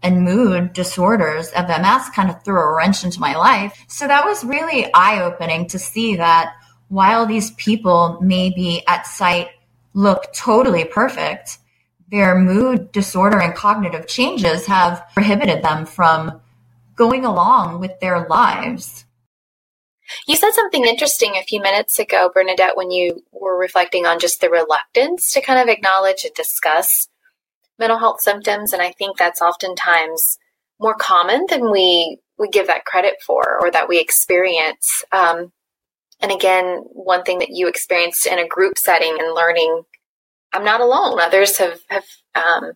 and 0.06 0.24
mood 0.24 0.72
disorders 0.74 1.50
of 1.50 1.68
MS 1.68 2.10
kind 2.16 2.30
of 2.30 2.44
threw 2.44 2.62
a 2.62 2.76
wrench 2.76 3.04
into 3.04 3.20
my 3.20 3.36
life. 3.36 3.84
So 3.88 4.08
that 4.08 4.24
was 4.24 4.44
really 4.44 4.86
eye 4.94 5.22
opening 5.24 5.68
to 5.70 5.80
see 5.80 6.16
that 6.18 6.54
while 6.90 7.26
these 7.26 7.52
people 7.52 8.20
maybe 8.22 8.84
at 8.88 9.08
sight 9.08 9.50
look 9.96 10.32
totally 10.32 10.86
perfect, 10.86 11.58
their 12.12 12.38
mood 12.38 12.92
disorder 12.92 13.42
and 13.42 13.56
cognitive 13.56 14.06
changes 14.06 14.68
have 14.68 15.04
prohibited 15.16 15.64
them 15.64 15.88
from 15.88 16.40
going 16.96 17.26
along 17.26 17.80
with 17.80 18.00
their 18.00 18.28
lives. 18.28 19.06
You 20.28 20.36
said 20.36 20.52
something 20.52 20.86
interesting 20.86 21.36
a 21.36 21.42
few 21.42 21.60
minutes 21.60 21.98
ago, 21.98 22.30
Bernadette, 22.32 22.78
when 22.78 22.92
you 22.92 23.24
were 23.32 23.58
reflecting 23.58 24.06
on 24.06 24.20
just 24.20 24.40
the 24.40 24.52
reluctance 24.52 25.32
to 25.32 25.42
kind 25.42 25.60
of 25.60 25.68
acknowledge 25.68 26.24
and 26.26 26.34
discuss 26.36 27.08
mental 27.80 28.00
health 28.00 28.22
symptoms. 28.22 28.74
And 28.74 28.82
I 28.82 28.92
think 28.92 29.18
that's 29.18 29.42
oftentimes 29.42 30.38
more 30.80 30.96
common 30.96 31.46
than 31.50 31.72
we, 31.72 32.20
we 32.38 32.50
give 32.50 32.68
that 32.68 32.86
credit 32.86 33.16
for 33.26 33.58
or 33.62 33.72
that 33.72 33.88
we 33.88 34.00
experience. 34.00 35.04
Um, 35.12 35.52
and 36.22 36.32
again, 36.32 36.84
one 36.92 37.24
thing 37.24 37.40
that 37.40 37.52
you 37.52 37.68
experienced 37.68 38.26
in 38.26 38.40
a 38.40 38.48
group 38.48 38.78
setting 38.78 39.18
and 39.20 39.34
learning, 39.34 39.84
I'm 40.54 40.66
not 40.66 40.82
alone. 40.82 41.20
Others 41.20 41.58
have, 41.58 41.80
have 41.90 42.06
um, 42.36 42.72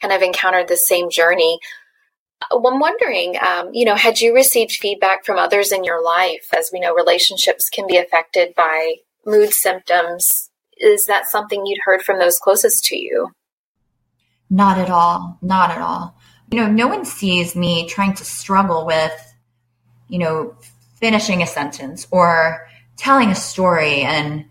kind 0.00 0.12
of 0.12 0.22
encountered 0.22 0.68
the 0.68 0.76
same 0.76 1.10
journey. 1.10 1.58
I'm 2.50 2.80
wondering, 2.80 3.36
um, 3.46 3.70
you 3.72 3.84
know, 3.84 3.96
had 3.96 4.20
you 4.20 4.34
received 4.34 4.72
feedback 4.72 5.26
from 5.26 5.36
others 5.36 5.72
in 5.72 5.84
your 5.84 6.02
life? 6.02 6.46
As 6.56 6.70
we 6.72 6.80
know, 6.80 6.94
relationships 6.94 7.68
can 7.68 7.86
be 7.86 7.98
affected 7.98 8.54
by 8.54 8.96
mood 9.26 9.52
symptoms. 9.52 10.50
Is 10.78 11.04
that 11.06 11.28
something 11.28 11.66
you'd 11.66 11.82
heard 11.84 12.02
from 12.02 12.18
those 12.18 12.38
closest 12.38 12.84
to 12.86 12.96
you? 12.96 13.32
Not 14.50 14.78
at 14.78 14.90
all. 14.90 15.38
Not 15.40 15.70
at 15.70 15.80
all. 15.80 16.16
You 16.50 16.58
know, 16.60 16.68
no 16.68 16.88
one 16.88 17.04
sees 17.04 17.54
me 17.54 17.88
trying 17.88 18.14
to 18.14 18.24
struggle 18.24 18.84
with, 18.84 19.34
you 20.08 20.18
know, 20.18 20.56
finishing 20.96 21.42
a 21.42 21.46
sentence 21.46 22.08
or 22.10 22.66
telling 22.96 23.30
a 23.30 23.34
story 23.34 24.00
and 24.00 24.44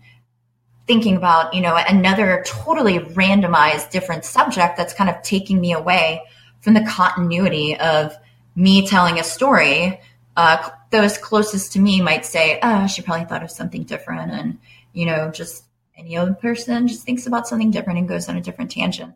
thinking 0.86 1.16
about, 1.16 1.54
you 1.54 1.60
know, 1.60 1.76
another 1.76 2.42
totally 2.46 2.98
randomized 2.98 3.90
different 3.90 4.24
subject 4.24 4.76
that's 4.76 4.94
kind 4.94 5.10
of 5.10 5.22
taking 5.22 5.60
me 5.60 5.72
away 5.72 6.22
from 6.60 6.74
the 6.74 6.84
continuity 6.84 7.76
of 7.76 8.16
me 8.56 8.86
telling 8.86 9.20
a 9.20 9.24
story. 9.24 10.00
Uh, 10.36 10.70
those 10.90 11.18
closest 11.18 11.72
to 11.74 11.78
me 11.78 12.00
might 12.00 12.24
say, 12.24 12.58
oh, 12.62 12.86
she 12.86 13.02
probably 13.02 13.26
thought 13.26 13.42
of 13.42 13.50
something 13.50 13.84
different. 13.84 14.32
And, 14.32 14.58
you 14.92 15.06
know, 15.06 15.30
just 15.30 15.64
any 15.96 16.16
other 16.16 16.34
person 16.34 16.88
just 16.88 17.04
thinks 17.04 17.26
about 17.26 17.46
something 17.46 17.70
different 17.70 17.98
and 17.98 18.08
goes 18.08 18.28
on 18.28 18.36
a 18.36 18.40
different 18.40 18.70
tangent. 18.70 19.14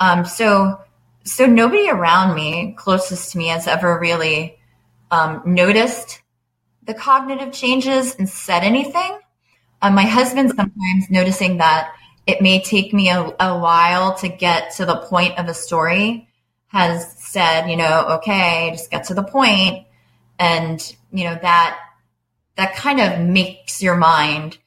Um, 0.00 0.24
so, 0.24 0.80
so 1.24 1.46
nobody 1.46 1.88
around 1.88 2.34
me, 2.34 2.74
closest 2.76 3.32
to 3.32 3.38
me, 3.38 3.48
has 3.48 3.66
ever 3.66 3.98
really 3.98 4.58
um, 5.10 5.42
noticed 5.44 6.22
the 6.84 6.94
cognitive 6.94 7.52
changes 7.52 8.14
and 8.14 8.28
said 8.28 8.62
anything. 8.62 9.18
Um, 9.82 9.94
my 9.94 10.04
husband 10.04 10.50
sometimes 10.50 11.10
noticing 11.10 11.58
that 11.58 11.92
it 12.26 12.40
may 12.40 12.62
take 12.62 12.92
me 12.92 13.10
a, 13.10 13.20
a 13.40 13.58
while 13.58 14.14
to 14.16 14.28
get 14.28 14.72
to 14.76 14.86
the 14.86 14.96
point 14.96 15.38
of 15.38 15.48
a 15.48 15.54
story 15.54 16.28
has 16.68 17.12
said, 17.18 17.68
you 17.68 17.76
know, 17.76 18.06
okay, 18.18 18.70
just 18.72 18.90
get 18.90 19.04
to 19.04 19.14
the 19.14 19.22
point. 19.22 19.86
And, 20.38 20.96
you 21.12 21.24
know, 21.24 21.38
that, 21.40 21.78
that 22.56 22.74
kind 22.74 23.00
of 23.00 23.20
makes 23.20 23.82
your 23.82 23.96
mind 23.96 24.58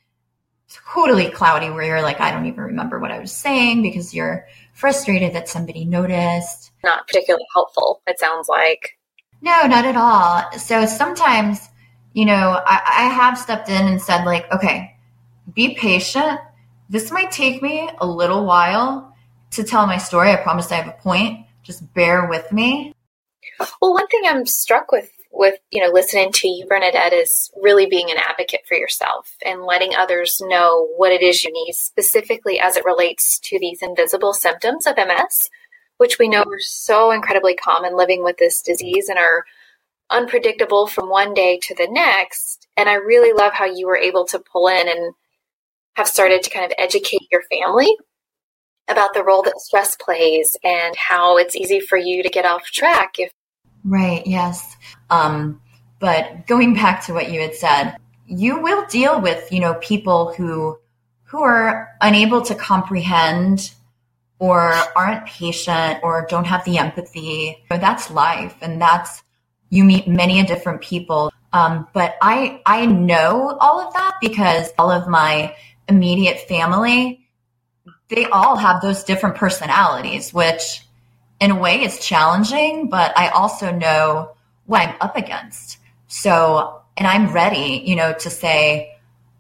totally 0.70 1.30
cloudy 1.30 1.70
where 1.70 1.86
you're 1.86 2.02
like, 2.02 2.20
I 2.20 2.32
don't 2.32 2.46
even 2.46 2.62
remember 2.62 3.00
what 3.00 3.12
I 3.12 3.20
was 3.20 3.32
saying 3.32 3.82
because 3.82 4.14
you're 4.14 4.48
frustrated 4.74 5.34
that 5.34 5.50
somebody 5.50 5.86
noticed. 5.86 6.72
Not 6.84 7.08
particularly 7.08 7.46
helpful, 7.54 8.02
it 8.08 8.20
sounds 8.20 8.48
like. 8.48 8.98
No, 9.42 9.66
not 9.68 9.86
at 9.86 9.96
all. 9.96 10.52
So 10.60 10.86
sometimes 10.86 11.70
you 12.14 12.26
know, 12.26 12.62
I, 12.66 12.82
I 12.86 13.04
have 13.08 13.38
stepped 13.38 13.70
in 13.70 13.88
and 13.88 14.02
said, 14.02 14.26
like, 14.26 14.52
okay, 14.52 14.96
be 15.54 15.76
patient. 15.76 16.40
This 16.90 17.12
might 17.12 17.32
take 17.32 17.62
me 17.62 17.90
a 18.00 18.08
little 18.08 18.46
while 18.46 19.16
to 19.52 19.64
tell 19.64 19.86
my 19.86 19.98
story. 19.98 20.32
I 20.32 20.38
promise 20.38 20.72
I 20.72 20.76
have 20.76 20.88
a 20.88 21.02
point. 21.02 21.46
Just 21.64 21.94
bear 21.94 22.28
with 22.28 22.52
me. 22.52 22.94
Well, 23.82 23.94
one 23.94 24.08
thing 24.08 24.24
I'm 24.26 24.46
struck 24.46 24.92
with 24.92 25.12
with 25.32 25.56
you 25.72 25.82
know 25.82 25.92
listening 25.92 26.32
to 26.32 26.48
you 26.48 26.66
bernadette 26.68 27.14
is 27.14 27.52
really 27.62 27.86
being 27.86 28.10
an 28.10 28.18
advocate 28.18 28.62
for 28.68 28.76
yourself 28.76 29.36
and 29.46 29.64
letting 29.64 29.96
others 29.96 30.42
know 30.42 30.88
what 30.98 31.12
it 31.12 31.22
is 31.22 31.44
you 31.44 31.52
need 31.54 31.74
specifically 31.74 32.60
as 32.60 32.76
it 32.76 32.86
relates 32.86 33.40
to 33.40 33.60
these 33.60 33.80
invisible 33.82 34.34
symptoms 34.34 34.88
of 34.88 34.96
ms 34.98 35.50
which 35.98 36.18
we 36.18 36.28
know 36.28 36.42
are 36.42 36.60
so 36.60 37.12
incredibly 37.12 37.54
common 37.54 37.96
living 37.96 38.24
with 38.24 38.38
this 38.38 38.62
disease 38.62 39.10
and 39.10 39.20
are 39.20 39.44
unpredictable 40.10 40.88
from 40.88 41.10
one 41.10 41.34
day 41.34 41.60
to 41.62 41.76
the 41.76 41.88
next. 41.90 42.68
And 42.78 42.90
I 42.90 42.94
really 42.94 43.34
love 43.34 43.54
how 43.54 43.66
you 43.66 43.86
were 43.86 43.98
able 43.98 44.26
to 44.28 44.40
pull 44.40 44.68
in 44.68 44.88
and 44.88 45.14
have 45.96 46.08
started 46.08 46.42
to 46.44 46.50
kind 46.50 46.66
of 46.66 46.74
educate 46.78 47.28
your 47.32 47.44
family 47.44 47.94
about 48.88 49.14
the 49.14 49.24
role 49.24 49.44
that 49.44 49.60
stress 49.60 49.96
plays 49.96 50.58
and 50.64 50.96
how 50.96 51.38
it's 51.38 51.56
easy 51.56 51.80
for 51.80 51.98
you 51.98 52.24
to 52.24 52.30
get 52.30 52.46
off 52.46 52.64
track 52.66 53.16
if 53.20 53.32
right 53.84 54.26
yes 54.28 54.76
um, 55.10 55.62
but 56.00 56.48
going 56.48 56.74
back 56.74 57.06
to 57.06 57.14
what 57.14 57.32
you 57.32 57.40
had 57.40 57.56
said 57.56 57.96
you 58.26 58.62
will 58.62 58.86
deal 58.88 59.20
with 59.22 59.52
you 59.52 59.60
know 59.60 59.74
people 59.76 60.34
who 60.34 60.78
who 61.24 61.42
are 61.42 61.90
unable 62.02 62.42
to 62.42 62.56
comprehend 62.56 63.72
or 64.40 64.74
aren't 64.96 65.26
patient 65.26 66.00
or 66.04 66.26
don't 66.30 66.46
have 66.46 66.64
the 66.66 66.78
empathy 66.78 67.64
that's 67.70 68.10
life 68.10 68.56
and 68.62 68.82
that's 68.82 69.22
you 69.70 69.84
meet 69.84 70.08
many 70.08 70.44
different 70.44 70.82
people. 70.82 71.32
Um, 71.54 71.88
but 71.94 72.16
I, 72.22 72.62
I 72.66 72.86
know 72.86 73.58
all 73.60 73.80
of 73.80 73.94
that 73.94 74.18
because 74.22 74.70
all 74.78 74.92
of 74.92 75.08
my 75.08 75.56
immediate 75.88 76.40
family, 76.42 77.28
they 78.10 78.26
all 78.26 78.56
have 78.56 78.82
those 78.82 79.04
different 79.04 79.36
personalities, 79.36 80.34
which 80.34 80.82
in 81.40 81.52
a 81.52 81.56
way 81.56 81.82
it's 81.82 82.06
challenging, 82.06 82.90
but 82.90 83.18
I 83.18 83.30
also 83.30 83.72
know 83.72 84.32
what 84.66 84.82
I'm 84.82 84.96
up 85.02 85.16
against. 85.16 85.78
So, 86.08 86.82
and 86.98 87.08
I'm 87.08 87.32
ready, 87.32 87.84
you 87.86 87.96
know, 87.96 88.14
to 88.14 88.30
say, 88.30 88.98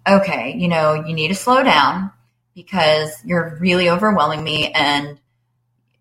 okay, 0.07 0.55
you 0.57 0.67
know, 0.67 0.93
you 0.93 1.13
need 1.13 1.27
to 1.29 1.35
slow 1.35 1.63
down 1.63 2.11
because 2.55 3.11
you're 3.23 3.57
really 3.59 3.89
overwhelming 3.89 4.43
me. 4.43 4.71
And 4.71 5.19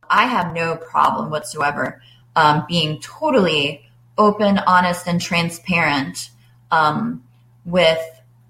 I 0.09 0.27
have 0.27 0.55
no 0.55 0.77
problem 0.77 1.31
whatsoever 1.31 2.01
um, 2.37 2.65
being 2.69 3.01
totally 3.01 3.85
open, 4.17 4.59
honest, 4.59 5.07
and 5.07 5.21
transparent 5.21 6.31
um, 6.71 7.25
with 7.65 8.01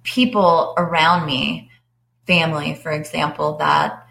people 0.03 0.75
around 0.77 1.27
me, 1.27 1.71
family, 2.27 2.75
for 2.75 2.93
example, 2.93 3.57
that 3.57 4.08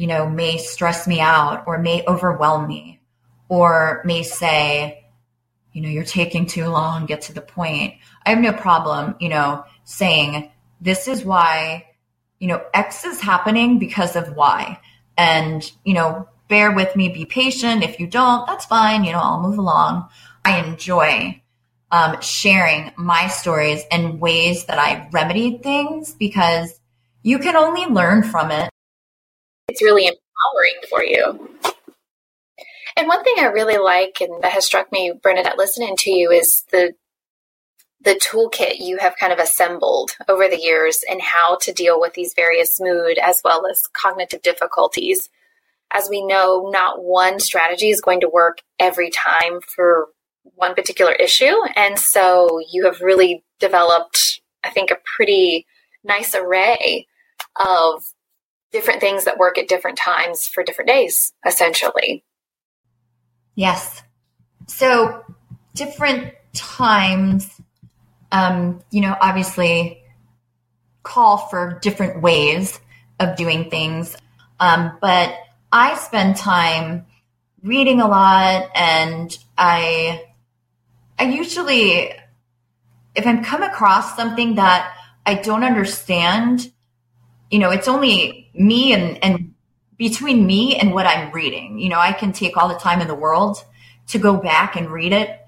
you 0.00 0.06
know 0.06 0.28
may 0.28 0.56
stress 0.56 1.06
me 1.06 1.20
out 1.20 1.64
or 1.66 1.76
may 1.78 2.02
overwhelm 2.06 2.66
me 2.66 3.00
or 3.50 4.00
may 4.04 4.22
say, 4.22 5.04
you 5.72 5.82
know, 5.82 5.88
you're 5.88 6.04
taking 6.04 6.46
too 6.46 6.68
long, 6.68 7.04
get 7.04 7.22
to 7.22 7.34
the 7.34 7.40
point. 7.40 7.94
I 8.24 8.30
have 8.30 8.38
no 8.38 8.52
problem, 8.52 9.16
you 9.20 9.28
know, 9.28 9.64
saying 9.84 10.50
this 10.80 11.08
is 11.08 11.24
why, 11.24 11.86
you 12.38 12.48
know, 12.48 12.64
X 12.72 13.04
is 13.04 13.20
happening 13.20 13.78
because 13.78 14.16
of 14.16 14.34
Y. 14.36 14.80
And, 15.18 15.70
you 15.84 15.94
know, 15.94 16.28
bear 16.48 16.72
with 16.72 16.94
me, 16.96 17.08
be 17.08 17.26
patient. 17.26 17.82
If 17.82 18.00
you 18.00 18.06
don't, 18.06 18.46
that's 18.46 18.64
fine, 18.64 19.04
you 19.04 19.12
know, 19.12 19.20
I'll 19.20 19.42
move 19.42 19.58
along. 19.58 20.08
I 20.44 20.64
enjoy 20.64 21.42
um, 21.90 22.20
sharing 22.20 22.92
my 22.96 23.26
stories 23.26 23.82
and 23.90 24.20
ways 24.20 24.64
that 24.66 24.78
I've 24.78 25.12
remedied 25.12 25.62
things 25.62 26.14
because 26.14 26.80
you 27.22 27.38
can 27.40 27.56
only 27.56 27.84
learn 27.86 28.22
from 28.22 28.50
it. 28.52 28.69
It's 29.70 29.82
really 29.82 30.06
empowering 30.06 30.80
for 30.88 31.04
you. 31.04 31.48
And 32.96 33.06
one 33.06 33.22
thing 33.22 33.36
I 33.38 33.46
really 33.46 33.78
like 33.78 34.20
and 34.20 34.42
that 34.42 34.52
has 34.52 34.66
struck 34.66 34.90
me, 34.90 35.12
Bernadette, 35.22 35.56
listening 35.56 35.96
to 35.98 36.10
you 36.10 36.30
is 36.30 36.64
the 36.72 36.94
the 38.02 38.14
toolkit 38.14 38.76
you 38.78 38.96
have 38.98 39.16
kind 39.16 39.32
of 39.32 39.38
assembled 39.38 40.16
over 40.26 40.48
the 40.48 40.58
years 40.58 41.00
and 41.08 41.20
how 41.20 41.56
to 41.60 41.72
deal 41.72 42.00
with 42.00 42.14
these 42.14 42.32
various 42.34 42.80
mood 42.80 43.18
as 43.18 43.42
well 43.44 43.66
as 43.66 43.82
cognitive 43.92 44.40
difficulties. 44.42 45.28
As 45.92 46.08
we 46.08 46.24
know, 46.24 46.70
not 46.72 47.04
one 47.04 47.38
strategy 47.38 47.90
is 47.90 48.00
going 48.00 48.20
to 48.20 48.28
work 48.28 48.62
every 48.78 49.10
time 49.10 49.60
for 49.60 50.08
one 50.42 50.74
particular 50.74 51.12
issue. 51.12 51.54
And 51.76 51.98
so 51.98 52.60
you 52.72 52.86
have 52.86 53.02
really 53.02 53.44
developed, 53.58 54.40
I 54.64 54.70
think, 54.70 54.90
a 54.90 54.98
pretty 55.16 55.66
nice 56.02 56.34
array 56.34 57.06
of 57.56 58.02
different 58.72 59.00
things 59.00 59.24
that 59.24 59.38
work 59.38 59.58
at 59.58 59.68
different 59.68 59.98
times 59.98 60.46
for 60.46 60.62
different 60.62 60.88
days, 60.88 61.32
essentially. 61.46 62.24
Yes. 63.54 64.02
So 64.66 65.24
different 65.74 66.34
times, 66.52 67.60
um, 68.32 68.82
you 68.90 69.00
know, 69.00 69.16
obviously 69.20 70.02
call 71.02 71.38
for 71.38 71.78
different 71.82 72.22
ways 72.22 72.78
of 73.18 73.36
doing 73.36 73.70
things. 73.70 74.16
Um, 74.60 74.96
but 75.00 75.34
I 75.72 75.96
spend 75.96 76.36
time 76.36 77.06
reading 77.62 78.00
a 78.00 78.08
lot 78.08 78.70
and 78.74 79.36
I 79.58 80.24
I 81.18 81.24
usually 81.24 82.12
if 83.14 83.26
I'm 83.26 83.44
come 83.44 83.62
across 83.62 84.16
something 84.16 84.54
that 84.54 84.94
I 85.26 85.34
don't 85.34 85.64
understand, 85.64 86.72
you 87.50 87.58
know, 87.58 87.70
it's 87.70 87.88
only 87.88 88.50
me 88.54 88.92
and, 88.92 89.22
and 89.22 89.54
between 89.96 90.46
me 90.46 90.76
and 90.76 90.94
what 90.94 91.06
I'm 91.06 91.32
reading. 91.32 91.78
You 91.78 91.90
know, 91.90 91.98
I 91.98 92.12
can 92.12 92.32
take 92.32 92.56
all 92.56 92.68
the 92.68 92.78
time 92.78 93.00
in 93.00 93.08
the 93.08 93.14
world 93.14 93.64
to 94.08 94.18
go 94.18 94.36
back 94.36 94.76
and 94.76 94.90
read 94.90 95.12
it. 95.12 95.38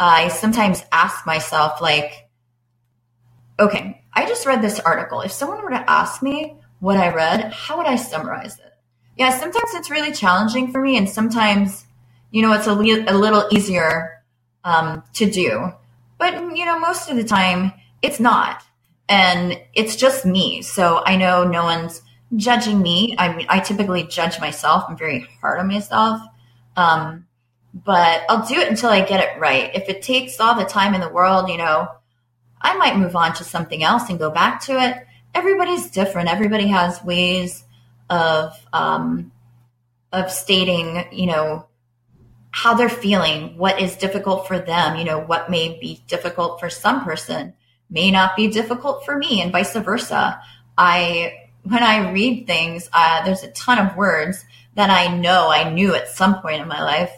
I 0.00 0.28
sometimes 0.28 0.84
ask 0.92 1.26
myself, 1.26 1.80
like, 1.80 2.28
okay, 3.58 4.02
I 4.12 4.26
just 4.26 4.46
read 4.46 4.62
this 4.62 4.80
article. 4.80 5.20
If 5.20 5.32
someone 5.32 5.62
were 5.62 5.70
to 5.70 5.90
ask 5.90 6.22
me 6.22 6.56
what 6.80 6.96
I 6.96 7.12
read, 7.12 7.52
how 7.52 7.76
would 7.78 7.86
I 7.86 7.96
summarize 7.96 8.58
it? 8.58 8.72
Yeah, 9.16 9.36
sometimes 9.36 9.74
it's 9.74 9.90
really 9.90 10.12
challenging 10.12 10.70
for 10.70 10.80
me, 10.80 10.96
and 10.96 11.08
sometimes, 11.08 11.84
you 12.30 12.42
know, 12.42 12.52
it's 12.52 12.68
a, 12.68 12.72
li- 12.72 13.04
a 13.06 13.14
little 13.14 13.48
easier 13.50 14.22
um, 14.62 15.02
to 15.14 15.28
do. 15.28 15.72
But, 16.18 16.34
you 16.56 16.64
know, 16.64 16.78
most 16.78 17.10
of 17.10 17.16
the 17.16 17.24
time, 17.24 17.72
it's 18.00 18.20
not 18.20 18.62
and 19.08 19.60
it's 19.74 19.96
just 19.96 20.26
me. 20.26 20.62
So 20.62 21.02
I 21.04 21.16
know 21.16 21.44
no 21.44 21.64
one's 21.64 22.02
judging 22.36 22.80
me. 22.82 23.14
I 23.18 23.34
mean, 23.34 23.46
I 23.48 23.60
typically 23.60 24.04
judge 24.04 24.38
myself. 24.38 24.84
I'm 24.88 24.96
very 24.96 25.26
hard 25.40 25.58
on 25.58 25.68
myself. 25.68 26.20
Um, 26.76 27.26
but 27.72 28.22
I'll 28.28 28.46
do 28.46 28.56
it 28.56 28.68
until 28.68 28.90
I 28.90 29.04
get 29.04 29.20
it 29.20 29.40
right. 29.40 29.74
If 29.74 29.88
it 29.88 30.02
takes 30.02 30.40
all 30.40 30.54
the 30.54 30.64
time 30.64 30.94
in 30.94 31.00
the 31.00 31.08
world, 31.08 31.48
you 31.48 31.56
know, 31.56 31.88
I 32.60 32.76
might 32.76 32.96
move 32.96 33.16
on 33.16 33.34
to 33.34 33.44
something 33.44 33.82
else 33.82 34.08
and 34.10 34.18
go 34.18 34.30
back 34.30 34.62
to 34.64 34.78
it. 34.78 35.06
Everybody's 35.34 35.90
different. 35.90 36.28
Everybody 36.28 36.66
has 36.68 37.02
ways 37.04 37.64
of, 38.10 38.52
um, 38.72 39.32
of 40.12 40.30
stating, 40.30 41.04
you 41.12 41.26
know, 41.26 41.66
how 42.50 42.74
they're 42.74 42.88
feeling, 42.88 43.56
what 43.56 43.80
is 43.80 43.96
difficult 43.96 44.48
for 44.48 44.58
them, 44.58 44.96
you 44.96 45.04
know, 45.04 45.20
what 45.20 45.50
may 45.50 45.78
be 45.78 46.02
difficult 46.08 46.58
for 46.58 46.70
some 46.70 47.04
person 47.04 47.54
may 47.90 48.10
not 48.10 48.36
be 48.36 48.48
difficult 48.48 49.04
for 49.04 49.16
me 49.16 49.40
and 49.40 49.52
vice 49.52 49.74
versa. 49.74 50.40
I, 50.76 51.48
when 51.62 51.82
I 51.82 52.12
read 52.12 52.46
things, 52.46 52.88
uh, 52.92 53.24
there's 53.24 53.42
a 53.42 53.50
ton 53.52 53.78
of 53.78 53.96
words 53.96 54.44
that 54.74 54.90
I 54.90 55.16
know 55.16 55.48
I 55.48 55.70
knew 55.70 55.94
at 55.94 56.08
some 56.08 56.40
point 56.40 56.62
in 56.62 56.68
my 56.68 56.82
life, 56.82 57.12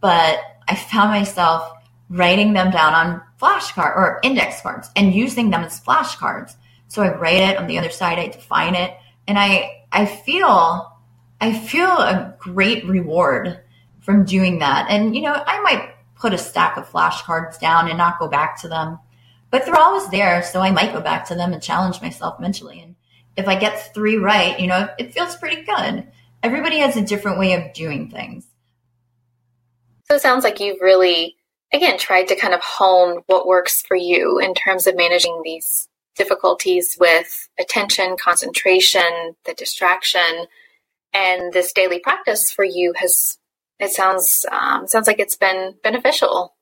but 0.00 0.40
I 0.66 0.74
found 0.74 1.10
myself 1.10 1.70
writing 2.08 2.52
them 2.52 2.70
down 2.70 2.92
on 2.92 3.22
flashcard 3.40 3.96
or 3.96 4.20
index 4.22 4.60
cards 4.60 4.90
and 4.96 5.14
using 5.14 5.50
them 5.50 5.64
as 5.64 5.80
flashcards. 5.80 6.54
So 6.88 7.02
I 7.02 7.16
write 7.16 7.40
it 7.40 7.56
on 7.56 7.66
the 7.66 7.78
other 7.78 7.90
side, 7.90 8.18
I 8.18 8.28
define 8.28 8.74
it, 8.74 8.94
and 9.26 9.38
I, 9.38 9.84
I 9.90 10.06
feel, 10.06 10.92
I 11.40 11.58
feel 11.58 11.88
a 11.88 12.34
great 12.38 12.86
reward 12.86 13.60
from 14.00 14.24
doing 14.24 14.58
that. 14.58 14.86
And, 14.90 15.14
you 15.14 15.22
know, 15.22 15.32
I 15.32 15.60
might 15.60 15.94
put 16.16 16.34
a 16.34 16.38
stack 16.38 16.76
of 16.76 16.88
flashcards 16.88 17.58
down 17.58 17.88
and 17.88 17.96
not 17.96 18.18
go 18.18 18.28
back 18.28 18.60
to 18.60 18.68
them 18.68 18.98
but 19.52 19.66
they're 19.66 19.78
always 19.78 20.08
there. 20.08 20.42
So 20.42 20.60
I 20.60 20.72
might 20.72 20.94
go 20.94 21.00
back 21.00 21.26
to 21.26 21.36
them 21.36 21.52
and 21.52 21.62
challenge 21.62 22.00
myself 22.00 22.40
mentally. 22.40 22.80
And 22.80 22.96
if 23.36 23.46
I 23.46 23.54
get 23.54 23.94
three 23.94 24.16
right, 24.16 24.58
you 24.58 24.66
know, 24.66 24.88
it 24.98 25.12
feels 25.12 25.36
pretty 25.36 25.62
good. 25.62 26.08
Everybody 26.42 26.78
has 26.78 26.96
a 26.96 27.02
different 27.02 27.38
way 27.38 27.52
of 27.52 27.72
doing 27.74 28.10
things. 28.10 28.46
So 30.08 30.16
it 30.16 30.22
sounds 30.22 30.42
like 30.42 30.58
you've 30.58 30.80
really, 30.80 31.36
again, 31.72 31.98
tried 31.98 32.28
to 32.28 32.36
kind 32.36 32.54
of 32.54 32.60
hone 32.62 33.22
what 33.26 33.46
works 33.46 33.82
for 33.82 33.96
you 33.96 34.38
in 34.38 34.54
terms 34.54 34.86
of 34.86 34.96
managing 34.96 35.42
these 35.44 35.86
difficulties 36.16 36.96
with 36.98 37.48
attention, 37.60 38.16
concentration, 38.18 39.36
the 39.44 39.54
distraction, 39.54 40.46
and 41.12 41.52
this 41.52 41.72
daily 41.72 41.98
practice 41.98 42.50
for 42.50 42.64
you 42.64 42.94
has. 42.96 43.38
It 43.78 43.90
sounds 43.90 44.46
um, 44.50 44.86
sounds 44.86 45.08
like 45.08 45.18
it's 45.18 45.36
been 45.36 45.74
beneficial. 45.82 46.54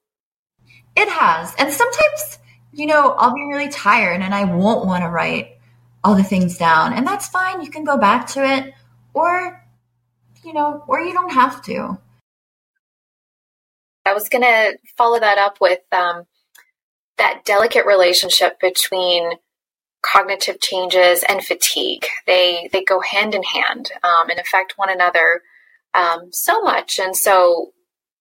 It 0.96 1.08
has, 1.08 1.54
and 1.58 1.70
sometimes 1.72 2.38
you 2.72 2.86
know, 2.86 3.12
I'll 3.12 3.34
be 3.34 3.44
really 3.44 3.68
tired 3.68 4.20
and 4.20 4.34
I 4.34 4.44
won't 4.44 4.86
want 4.86 5.02
to 5.02 5.08
write 5.08 5.58
all 6.02 6.14
the 6.14 6.22
things 6.22 6.56
down. 6.56 6.92
And 6.92 7.06
that's 7.06 7.28
fine. 7.28 7.62
You 7.62 7.70
can 7.70 7.84
go 7.84 7.98
back 7.98 8.26
to 8.28 8.44
it 8.44 8.74
or, 9.12 9.64
you 10.44 10.52
know, 10.52 10.84
or 10.86 11.00
you 11.00 11.12
don't 11.12 11.32
have 11.32 11.62
to. 11.62 11.98
I 14.06 14.14
was 14.14 14.28
going 14.28 14.42
to 14.42 14.78
follow 14.96 15.20
that 15.20 15.38
up 15.38 15.58
with 15.60 15.80
um, 15.92 16.24
that 17.18 17.44
delicate 17.44 17.86
relationship 17.86 18.58
between 18.60 19.32
cognitive 20.02 20.60
changes 20.60 21.22
and 21.28 21.44
fatigue. 21.44 22.06
They 22.26 22.70
they 22.72 22.82
go 22.82 23.00
hand 23.00 23.34
in 23.34 23.42
hand 23.42 23.92
um, 24.02 24.30
and 24.30 24.40
affect 24.40 24.78
one 24.78 24.90
another 24.90 25.42
um, 25.92 26.32
so 26.32 26.62
much. 26.62 26.98
And 26.98 27.14
so, 27.14 27.72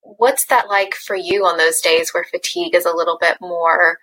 what's 0.01 0.45
that 0.47 0.67
like 0.67 0.93
for 0.93 1.15
you 1.15 1.45
on 1.45 1.57
those 1.57 1.79
days 1.79 2.13
where 2.13 2.25
fatigue 2.25 2.75
is 2.75 2.85
a 2.85 2.95
little 2.95 3.17
bit 3.19 3.37
more 3.39 3.99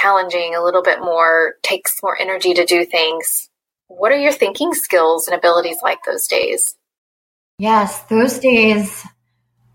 challenging, 0.00 0.54
a 0.54 0.62
little 0.62 0.82
bit 0.82 1.00
more, 1.00 1.54
takes 1.62 2.02
more 2.02 2.20
energy 2.20 2.54
to 2.54 2.64
do 2.64 2.84
things. 2.84 3.48
What 3.88 4.12
are 4.12 4.18
your 4.18 4.32
thinking 4.32 4.74
skills 4.74 5.28
and 5.28 5.36
abilities 5.36 5.78
like 5.82 5.98
those 6.04 6.26
days? 6.26 6.76
Yes, 7.58 8.02
those 8.04 8.38
days, 8.38 9.04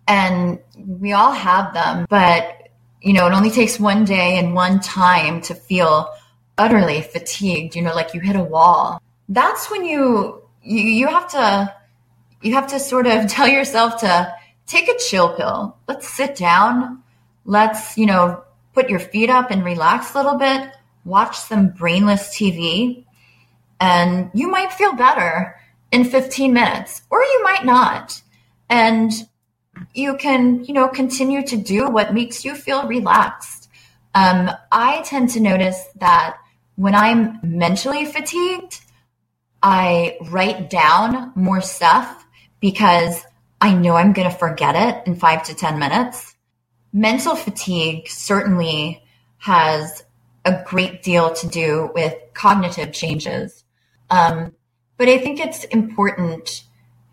and 0.08 0.60
we 0.78 1.14
all 1.14 1.32
have 1.32 1.74
them, 1.74 2.06
but 2.10 2.58
you 3.02 3.14
know, 3.14 3.26
it 3.26 3.34
only 3.34 3.50
takes 3.50 3.80
one 3.80 4.06
day 4.06 4.38
and 4.38 4.54
one 4.54 4.80
time 4.80 5.42
to 5.42 5.56
feel 5.56 6.14
utterly 6.58 7.02
fatigued, 7.02 7.76
you 7.76 7.82
know, 7.82 7.96
like 7.96 8.14
you 8.14 8.20
hit 8.20 8.36
a 8.36 8.44
wall. 8.44 9.02
That's 9.28 9.72
when 9.72 9.86
you 9.86 10.44
you, 10.62 10.80
you 10.80 11.08
have 11.08 11.32
to 11.32 11.74
you 12.42 12.54
have 12.54 12.68
to 12.68 12.80
sort 12.80 13.08
of 13.08 13.28
tell 13.28 13.48
yourself 13.48 14.00
to 14.02 14.36
take 14.68 14.88
a 14.88 14.98
chill 14.98 15.36
pill. 15.36 15.78
Let's 15.88 16.08
sit 16.08 16.36
down. 16.36 17.04
Let's, 17.46 17.98
you 17.98 18.06
know, 18.06 18.44
put 18.74 18.90
your 18.90 19.00
feet 19.00 19.30
up 19.30 19.52
and 19.52 19.64
relax 19.64 20.14
a 20.14 20.18
little 20.18 20.38
bit, 20.38 20.72
watch 21.06 21.38
some 21.38 21.70
brainless 21.70 22.36
TV, 22.36 23.06
and 23.80 24.30
you 24.34 24.50
might 24.50 24.72
feel 24.72 24.94
better 24.94 25.56
in 25.92 26.06
15 26.06 26.54
minutes, 26.54 27.02
or 27.10 27.22
you 27.22 27.44
might 27.44 27.66
not. 27.66 28.22
And 28.70 29.12
you 29.94 30.16
can, 30.18 30.64
you 30.64 30.74
know, 30.74 30.88
continue 30.88 31.46
to 31.48 31.58
do 31.58 31.90
what 31.90 32.14
makes 32.14 32.46
you 32.46 32.56
feel 32.56 32.88
relaxed. 32.88 33.70
Um, 34.14 34.52
I 34.72 35.02
tend 35.04 35.30
to 35.32 35.40
notice 35.40 35.84
that 35.96 36.38
when 36.76 36.96
I'm 36.96 37.40
mentally 37.44 38.06
fatigued, 38.06 38.82
I 39.64 40.18
write 40.30 40.70
down 40.70 41.32
more 41.36 41.62
stuff 41.62 42.26
because 42.60 43.24
I 43.60 43.74
know 43.74 43.96
I'm 43.96 44.14
going 44.14 44.30
to 44.30 44.36
forget 44.36 44.76
it 44.76 45.08
in 45.08 45.16
five 45.16 45.44
to 45.44 45.56
10 45.56 45.78
minutes 45.78 46.31
mental 46.94 47.36
fatigue 47.36 48.08
certainly 48.08 49.04
has 49.38 50.04
a 50.46 50.64
great 50.66 51.04
deal 51.04 51.34
to 51.34 51.48
do 51.48 51.92
with 51.94 52.16
cognitive 52.34 52.94
changes. 52.94 53.64
Um, 54.10 54.54
but 54.98 55.08
I 55.08 55.18
think 55.18 55.40
it's 55.40 55.64
important 55.66 56.64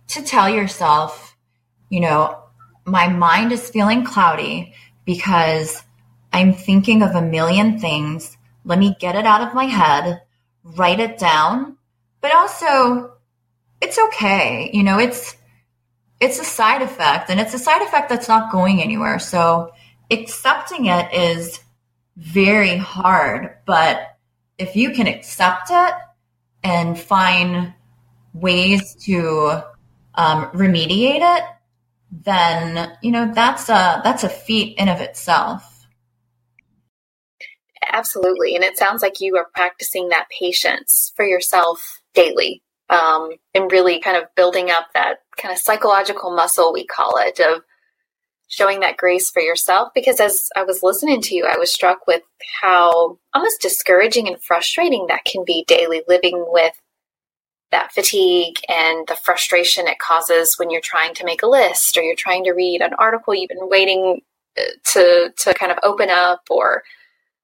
to 0.08 0.22
tell 0.22 0.48
yourself, 0.48 1.36
you 1.90 2.00
know, 2.00 2.38
my 2.84 3.08
mind 3.08 3.52
is 3.52 3.70
feeling 3.70 4.04
cloudy 4.04 4.74
because 5.04 5.82
I'm 6.32 6.52
thinking 6.52 7.02
of 7.02 7.14
a 7.14 7.22
million 7.22 7.78
things. 7.78 8.36
Let 8.64 8.78
me 8.78 8.96
get 8.98 9.14
it 9.14 9.26
out 9.26 9.46
of 9.46 9.54
my 9.54 9.64
head, 9.64 10.22
write 10.62 11.00
it 11.00 11.18
down. 11.18 11.76
But 12.20 12.34
also, 12.34 13.12
it's 13.80 13.98
okay. 13.98 14.70
You 14.72 14.82
know, 14.82 14.98
it's 14.98 15.36
it's 16.20 16.38
a 16.38 16.44
side 16.44 16.82
effect 16.82 17.30
and 17.30 17.40
it's 17.40 17.54
a 17.54 17.58
side 17.58 17.82
effect 17.82 18.08
that's 18.08 18.28
not 18.28 18.50
going 18.50 18.82
anywhere. 18.82 19.18
So 19.18 19.72
accepting 20.10 20.86
it 20.86 21.12
is 21.12 21.60
very 22.16 22.76
hard, 22.76 23.56
but 23.66 24.16
if 24.58 24.74
you 24.74 24.90
can 24.90 25.06
accept 25.06 25.68
it 25.70 25.94
and 26.64 26.98
find 26.98 27.72
ways 28.34 28.94
to 29.04 29.62
um, 30.14 30.46
remediate 30.46 31.38
it, 31.38 31.44
then 32.10 32.96
you 33.02 33.12
know 33.12 33.30
that's 33.34 33.68
a 33.68 34.00
that's 34.02 34.24
a 34.24 34.28
feat 34.28 34.76
in 34.78 34.88
of 34.88 35.00
itself. 35.00 35.86
Absolutely, 37.90 38.54
and 38.54 38.64
it 38.64 38.76
sounds 38.76 39.02
like 39.02 39.20
you 39.20 39.36
are 39.36 39.46
practicing 39.54 40.08
that 40.08 40.26
patience 40.36 41.12
for 41.14 41.24
yourself 41.24 42.00
daily, 42.14 42.62
um, 42.90 43.30
and 43.54 43.70
really 43.70 44.00
kind 44.00 44.16
of 44.16 44.24
building 44.34 44.70
up 44.70 44.88
that 44.94 45.18
kind 45.38 45.52
of 45.52 45.58
psychological 45.58 46.34
muscle 46.34 46.72
we 46.72 46.86
call 46.86 47.16
it 47.18 47.40
of 47.40 47.62
showing 48.48 48.80
that 48.80 48.96
grace 48.96 49.30
for 49.30 49.40
yourself 49.40 49.90
because 49.94 50.20
as 50.20 50.48
I 50.56 50.64
was 50.64 50.82
listening 50.82 51.20
to 51.22 51.34
you, 51.34 51.46
I 51.46 51.58
was 51.58 51.70
struck 51.70 52.06
with 52.06 52.22
how 52.60 53.18
almost 53.34 53.60
discouraging 53.60 54.26
and 54.26 54.42
frustrating 54.42 55.06
that 55.08 55.24
can 55.24 55.44
be 55.44 55.64
daily 55.68 56.02
living 56.08 56.44
with 56.48 56.72
that 57.70 57.92
fatigue 57.92 58.56
and 58.68 59.06
the 59.06 59.16
frustration 59.16 59.86
it 59.86 59.98
causes 59.98 60.54
when 60.58 60.70
you're 60.70 60.80
trying 60.80 61.12
to 61.14 61.26
make 61.26 61.42
a 61.42 61.46
list 61.46 61.98
or 61.98 62.02
you're 62.02 62.16
trying 62.16 62.44
to 62.44 62.52
read 62.52 62.80
an 62.80 62.94
article 62.98 63.34
you've 63.34 63.50
been 63.50 63.68
waiting 63.68 64.22
uh, 64.58 64.62
to 64.84 65.30
to 65.36 65.52
kind 65.52 65.70
of 65.70 65.78
open 65.82 66.08
up 66.08 66.40
or 66.48 66.82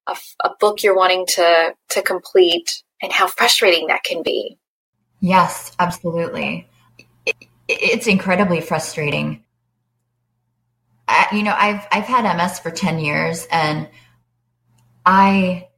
a, 0.07 0.17
a 0.43 0.51
book 0.59 0.83
you're 0.83 0.97
wanting 0.97 1.27
to 1.27 1.75
to 1.91 2.01
complete 2.01 2.83
and 3.03 3.13
how 3.13 3.27
frustrating 3.27 3.89
that 3.89 4.03
can 4.03 4.23
be. 4.23 4.57
Yes, 5.21 5.73
absolutely. 5.79 6.67
It, 7.69 7.79
it's 7.83 8.07
incredibly 8.07 8.61
frustrating 8.61 9.45
I, 11.07 11.27
you 11.33 11.43
know, 11.43 11.55
I've 11.57 11.87
I've 11.93 12.05
had 12.05 12.37
MS 12.37 12.59
for 12.59 12.71
10 12.71 12.99
years 12.99 13.47
and 13.51 13.89
I 15.05 15.69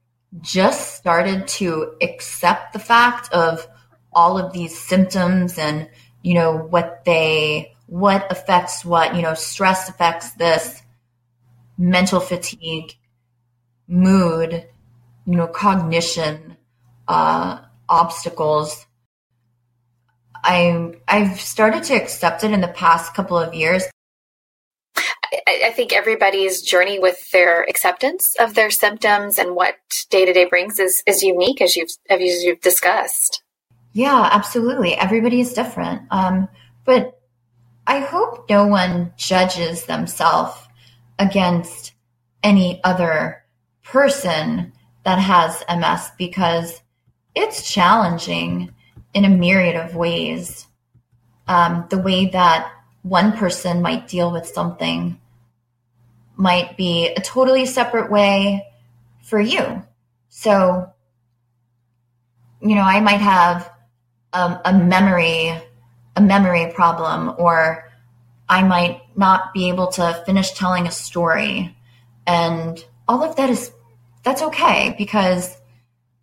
just 0.41 0.95
started 0.95 1.49
to 1.49 1.95
accept 2.01 2.73
the 2.73 2.79
fact 2.79 3.33
of 3.33 3.67
all 4.13 4.39
of 4.39 4.53
these 4.53 4.79
symptoms 4.79 5.59
and 5.59 5.89
you 6.23 6.35
know 6.35 6.57
what 6.57 7.05
they 7.05 7.77
what 7.87 8.31
affects 8.33 8.85
what, 8.85 9.15
you 9.15 9.23
know, 9.23 9.35
stress 9.35 9.89
affects 9.89 10.33
this, 10.33 10.83
mental 11.79 12.19
fatigue, 12.19 12.97
mood, 13.87 14.67
you 15.25 15.37
know, 15.37 15.47
cognition, 15.47 16.57
uh, 17.07 17.61
obstacles. 17.89 18.86
I 20.47 20.95
I've 21.09 21.41
started 21.41 21.83
to 21.85 21.95
accept 21.95 22.45
it 22.45 22.53
in 22.53 22.61
the 22.61 22.69
past 22.69 23.15
couple 23.15 23.37
of 23.37 23.53
years 23.53 23.85
I, 25.47 25.63
I 25.67 25.71
think 25.73 25.93
everybody's 25.93 26.63
journey 26.63 26.99
with 26.99 27.31
their 27.31 27.63
acceptance 27.65 28.35
of 28.39 28.55
their 28.55 28.71
symptoms 28.71 29.39
and 29.39 29.55
what 29.55 29.77
day 30.11 30.25
to 30.25 30.33
day 30.33 30.45
brings 30.45 30.79
is, 30.79 31.03
is 31.07 31.23
unique, 31.23 31.61
as 31.61 31.77
you've 31.77 31.91
as 32.09 32.21
you've 32.21 32.61
discussed. 32.61 33.43
Yeah, 33.93 34.29
absolutely. 34.33 34.95
Everybody 34.95 35.41
is 35.41 35.53
different. 35.53 36.03
Um, 36.11 36.49
but 36.85 37.21
I 37.87 38.01
hope 38.01 38.49
no 38.51 38.67
one 38.67 39.13
judges 39.17 39.87
themselves 39.87 40.57
against 41.19 41.95
any 42.43 42.83
other 42.85 43.43
person 43.83 44.73
that 45.05 45.19
has 45.19 45.65
MS 45.69 46.11
because 46.19 46.83
it's 47.35 47.71
challenging 47.71 48.75
in 49.17 49.25
a 49.25 49.31
myriad 49.31 49.77
of 49.77 49.97
ways. 49.97 50.67
Um, 51.49 51.87
the 51.89 51.97
way 51.97 52.27
that 52.27 52.71
one 53.01 53.33
person 53.33 53.81
might 53.81 54.09
deal 54.09 54.31
with 54.31 54.47
something 54.47 55.19
might 56.37 56.77
be 56.77 57.09
a 57.09 57.21
totally 57.23 57.65
separate 57.65 58.11
way 58.11 58.67
for 59.23 59.41
you. 59.41 59.83
So, 60.29 60.93
you 62.61 62.75
know, 62.75 62.83
I 62.83 63.01
might 63.01 63.23
have 63.23 63.73
a, 64.35 64.61
a 64.67 64.73
memory, 64.75 65.55
a 66.15 66.21
memory 66.21 66.71
problem, 66.75 67.35
or 67.39 67.91
I 68.51 68.65
might 68.65 69.01
not 69.17 69.55
be 69.55 69.71
able 69.71 69.87
to 69.93 70.23
finish 70.27 70.53
telling 70.53 70.87
a 70.87 70.93
story. 70.93 71.75
And 72.27 72.85
all 73.09 73.23
of 73.23 73.37
that 73.37 73.49
is, 73.49 73.73
that's 74.25 74.43
okay 74.43 74.95
because, 74.99 75.57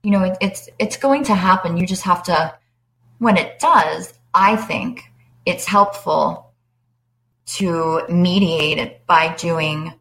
you 0.03 0.12
know, 0.12 0.23
it, 0.25 0.38
it's, 0.41 0.69
it's 0.77 0.97
going 0.97 1.23
to 1.23 1.34
happen. 1.34 1.77
You 1.77 1.88
just 1.88 2.03
have 2.03 2.21
to, 2.23 2.53
when 3.23 3.38
it 3.38 3.57
does, 3.59 4.13
I 4.33 4.57
think 4.57 5.03
it's 5.45 5.65
helpful 5.65 6.51
to 7.45 8.05
mediate 8.09 8.77
it 8.77 9.05
by 9.07 9.33
doing 9.36 9.93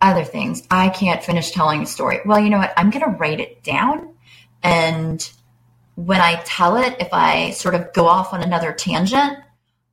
other 0.00 0.24
things. 0.24 0.62
I 0.70 0.88
can't 0.88 1.22
finish 1.22 1.52
telling 1.52 1.82
a 1.82 1.86
story. 1.86 2.20
Well, 2.24 2.38
you 2.40 2.50
know 2.50 2.58
what? 2.58 2.72
I'm 2.76 2.90
going 2.90 3.04
to 3.04 3.18
write 3.18 3.40
it 3.40 3.62
down. 3.62 4.14
And 4.62 5.28
when 5.94 6.20
I 6.20 6.42
tell 6.44 6.76
it, 6.76 6.96
if 7.00 7.08
I 7.12 7.50
sort 7.50 7.74
of 7.74 7.92
go 7.92 8.06
off 8.06 8.32
on 8.32 8.42
another 8.42 8.72
tangent, 8.72 9.38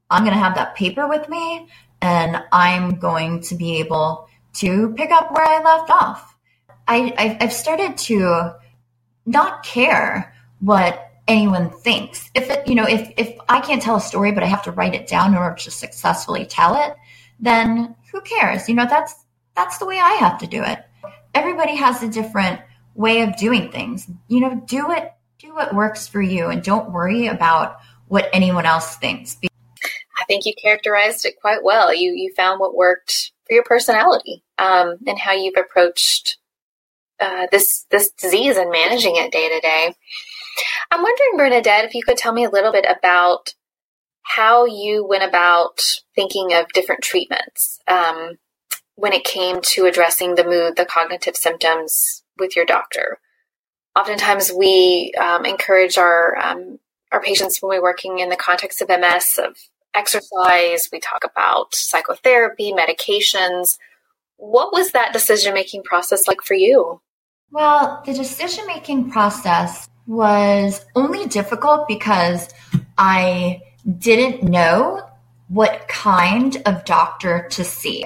I'm 0.10 0.24
going 0.24 0.36
to 0.36 0.44
have 0.44 0.56
that 0.56 0.76
paper 0.76 1.08
with 1.08 1.30
me 1.30 1.68
and 2.02 2.44
I'm 2.52 3.00
going 3.00 3.42
to 3.44 3.56
be 3.56 3.80
able 3.80 4.28
to 4.56 4.94
pick 4.94 5.12
up 5.12 5.32
where 5.32 5.46
I 5.46 5.64
left 5.64 5.90
off. 5.90 6.36
I, 6.88 7.38
I've 7.40 7.54
started 7.54 7.98
to 7.98 8.56
not 9.26 9.64
care 9.64 10.36
what 10.60 11.03
anyone 11.28 11.70
thinks. 11.70 12.30
If 12.34 12.50
it, 12.50 12.68
you 12.68 12.76
know, 12.76 12.86
if, 12.86 13.12
if 13.18 13.38
I 13.50 13.62
can't 13.62 13.82
tell 13.82 13.96
a 13.96 14.02
story, 14.02 14.32
but 14.32 14.44
I 14.44 14.48
have 14.48 14.64
to 14.64 14.72
write 14.72 14.96
it 14.96 15.08
down 15.08 15.32
in 15.32 15.38
order 15.38 15.56
to 15.56 15.72
successfully 15.72 16.46
tell 16.46 16.76
it, 16.76 16.96
then 17.40 17.96
who 18.12 18.22
cares? 18.22 18.68
You 18.68 18.76
know, 18.76 18.86
that's, 18.90 19.14
that's 19.56 19.78
the 19.78 19.86
way 19.86 20.00
I 20.00 20.14
have 20.14 20.38
to 20.40 20.48
do 20.48 20.64
it. 20.64 20.80
Everybody 21.34 21.76
has 21.76 22.04
a 22.04 22.10
different 22.10 22.60
way 22.96 23.22
of 23.22 23.36
doing 23.38 23.72
things. 23.72 24.08
You 24.28 24.42
know, 24.42 24.64
do 24.66 24.92
it, 24.92 25.12
do 25.40 25.54
what 25.54 25.74
works 25.74 26.08
for 26.08 26.22
you 26.22 26.48
and 26.48 26.64
don't 26.64 26.92
worry 26.92 27.28
about 27.28 27.78
what 28.08 28.30
anyone 28.34 28.66
else 28.66 28.96
thinks. 28.98 29.38
I 29.44 30.26
think 30.26 30.46
you 30.46 30.54
characterized 30.62 31.26
it 31.26 31.40
quite 31.42 31.64
well. 31.64 31.94
You, 31.94 32.12
you 32.12 32.34
found 32.36 32.60
what 32.60 32.76
worked 32.76 33.32
for 33.48 33.54
your 33.54 33.64
personality 33.64 34.44
um, 34.58 34.98
and 35.06 35.20
how 35.20 35.34
you've 35.34 35.58
approached 35.58 36.38
uh, 37.20 37.48
this 37.52 37.86
this 37.90 38.12
disease 38.12 38.58
and 38.58 38.72
managing 38.72 39.16
it 39.16 39.32
day 39.32 39.50
to 39.50 39.60
day. 39.60 39.96
I'm 40.92 41.02
wondering, 41.02 41.38
Bernadette, 41.38 41.86
if 41.86 41.96
you 41.96 42.04
could 42.04 42.18
tell 42.18 42.34
me 42.34 42.46
a 42.46 42.50
little 42.50 42.72
bit 42.72 42.86
about 42.86 43.54
how 44.24 44.66
you 44.66 45.06
went 45.06 45.24
about 45.24 45.82
thinking 46.16 46.54
of 46.54 46.68
different 46.74 47.04
treatments. 47.04 47.80
Um, 47.88 48.38
when 48.96 49.14
it 49.14 49.24
came 49.24 49.60
to 49.62 49.86
addressing 49.86 50.36
the 50.36 50.44
mood, 50.44 50.76
the 50.76 50.86
cognitive 50.86 51.36
symptoms 51.36 52.24
with 52.38 52.56
your 52.56 52.66
doctor. 52.66 53.20
Oftentimes, 53.98 54.52
we 54.52 55.14
um, 55.20 55.46
encourage 55.46 55.98
our 55.98 56.38
um, 56.38 56.80
our 57.12 57.22
patients 57.22 57.62
when 57.62 57.70
we're 57.70 57.84
working 57.84 58.20
in 58.20 58.30
the 58.30 58.36
context 58.36 58.82
of 58.82 58.90
MS 58.90 59.40
of 59.44 59.56
exercise. 59.94 60.90
We 60.92 61.00
talk 61.00 61.24
about 61.24 61.76
psychotherapy, 61.76 62.74
medications. 62.74 63.78
What 64.38 64.74
was 64.74 64.92
that 64.92 65.14
decision 65.14 65.54
making 65.54 65.84
process 65.84 66.28
like 66.28 66.42
for 66.42 66.56
you? 66.56 67.02
Well, 67.52 68.02
the 68.04 68.14
decision 68.14 68.66
making 68.66 69.12
process 69.12 69.88
was 70.06 70.86
only 70.96 71.28
difficult 71.28 71.88
because 71.88 72.50
I 72.98 73.62
didn't 73.98 74.44
know 74.44 75.02
what 75.48 75.88
kind 75.88 76.62
of 76.66 76.86
doctor 76.86 77.48
to 77.52 77.64
see. 77.64 78.06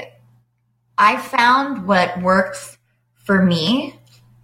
I 0.97 1.17
found 1.17 1.88
what 1.88 2.21
works 2.21 2.77
for 3.25 3.43
me 3.43 3.99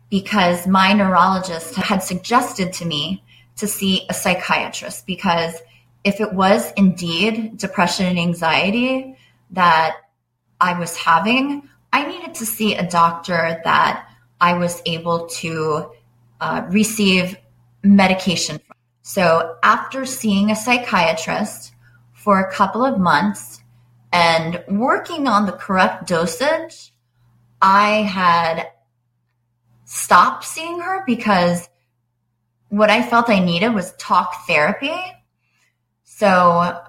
because 0.10 0.68
my 0.68 0.94
neurologist 0.94 1.76
had 1.76 2.04
suggested 2.04 2.74
to 2.74 2.86
me 2.86 3.24
to 3.56 3.68
see 3.68 4.06
a 4.10 4.14
psychiatrist 4.14 5.08
because 5.08 5.56
if 6.04 6.20
it 6.20 6.34
was 6.34 6.72
indeed 6.74 7.58
depression 7.58 8.06
and 8.06 8.20
anxiety 8.20 9.18
that 9.52 9.98
I 10.60 10.78
was 10.78 10.96
having, 10.98 11.68
I 11.92 12.08
needed 12.08 12.36
to 12.36 12.46
see 12.46 12.76
a 12.76 12.88
doctor 12.88 13.62
that 13.64 14.08
I 14.40 14.54
was 14.54 14.82
able 14.86 15.28
to 15.28 15.92
uh, 16.42 16.66
receive 16.70 17.38
medication. 17.84 18.60
So 19.02 19.58
after 19.62 20.06
seeing 20.06 20.50
a 20.50 20.56
psychiatrist 20.56 21.74
for 22.14 22.40
a 22.40 22.52
couple 22.52 22.86
of 22.86 23.00
months, 23.00 23.62
and 24.14 24.64
working 24.68 25.28
on 25.28 25.46
the 25.48 25.52
correct 25.52 26.08
dosage, 26.08 26.94
I 27.62 28.04
had 28.04 28.68
stopped 29.86 30.44
seeing 30.44 30.80
her 30.80 31.04
because 31.06 31.68
what 32.70 32.90
I 32.90 33.02
felt 33.02 33.30
I 33.30 33.40
needed 33.40 33.70
was 33.70 33.94
talk 33.94 34.46
therapy. 34.48 34.96
So 36.04 36.80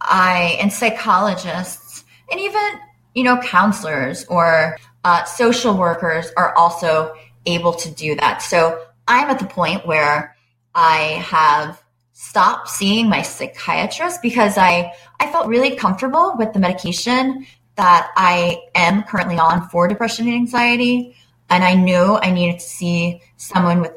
I, 0.00 0.56
and 0.60 0.72
psychologists, 0.72 2.04
and 2.30 2.40
even, 2.40 2.80
you 3.14 3.24
know, 3.24 3.38
counselors 3.40 4.24
or 4.26 4.76
uh, 5.04 5.24
social 5.24 5.76
workers 5.76 6.30
are 6.36 6.54
also 6.56 7.14
able 7.46 7.74
to 7.74 7.90
do 7.90 8.14
that. 8.16 8.40
So 8.40 8.86
I'm 9.06 9.30
at 9.30 9.38
the 9.38 9.46
point 9.46 9.86
where 9.86 10.36
I 10.74 11.22
have 11.26 11.82
stopped 12.12 12.68
seeing 12.68 13.08
my 13.08 13.22
psychiatrist 13.22 14.22
because 14.22 14.56
I 14.56 14.92
I 15.20 15.30
felt 15.30 15.48
really 15.48 15.76
comfortable 15.76 16.34
with 16.38 16.52
the 16.52 16.60
medication 16.60 17.46
that 17.76 18.10
I 18.16 18.62
am 18.74 19.02
currently 19.02 19.38
on 19.38 19.68
for 19.68 19.88
depression 19.88 20.26
and 20.26 20.36
anxiety. 20.36 21.16
And 21.50 21.64
I 21.64 21.74
knew 21.74 22.18
I 22.20 22.30
needed 22.30 22.60
to 22.60 22.66
see 22.66 23.20
someone 23.36 23.80
with 23.80 23.92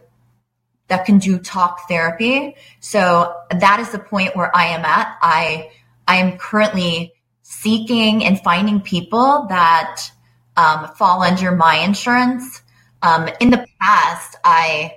that 0.87 1.05
can 1.05 1.17
do 1.17 1.37
talk 1.37 1.87
therapy. 1.87 2.55
So 2.79 3.35
that 3.51 3.79
is 3.79 3.91
the 3.91 3.99
point 3.99 4.35
where 4.35 4.55
I 4.55 4.67
am 4.67 4.85
at. 4.85 5.17
I 5.21 5.71
I 6.07 6.17
am 6.17 6.37
currently 6.37 7.13
seeking 7.41 8.23
and 8.23 8.39
finding 8.41 8.81
people 8.81 9.47
that 9.49 10.09
um, 10.55 10.87
fall 10.95 11.21
under 11.21 11.51
my 11.51 11.75
insurance. 11.75 12.61
Um, 13.01 13.29
in 13.39 13.51
the 13.51 13.65
past, 13.79 14.37
I 14.43 14.96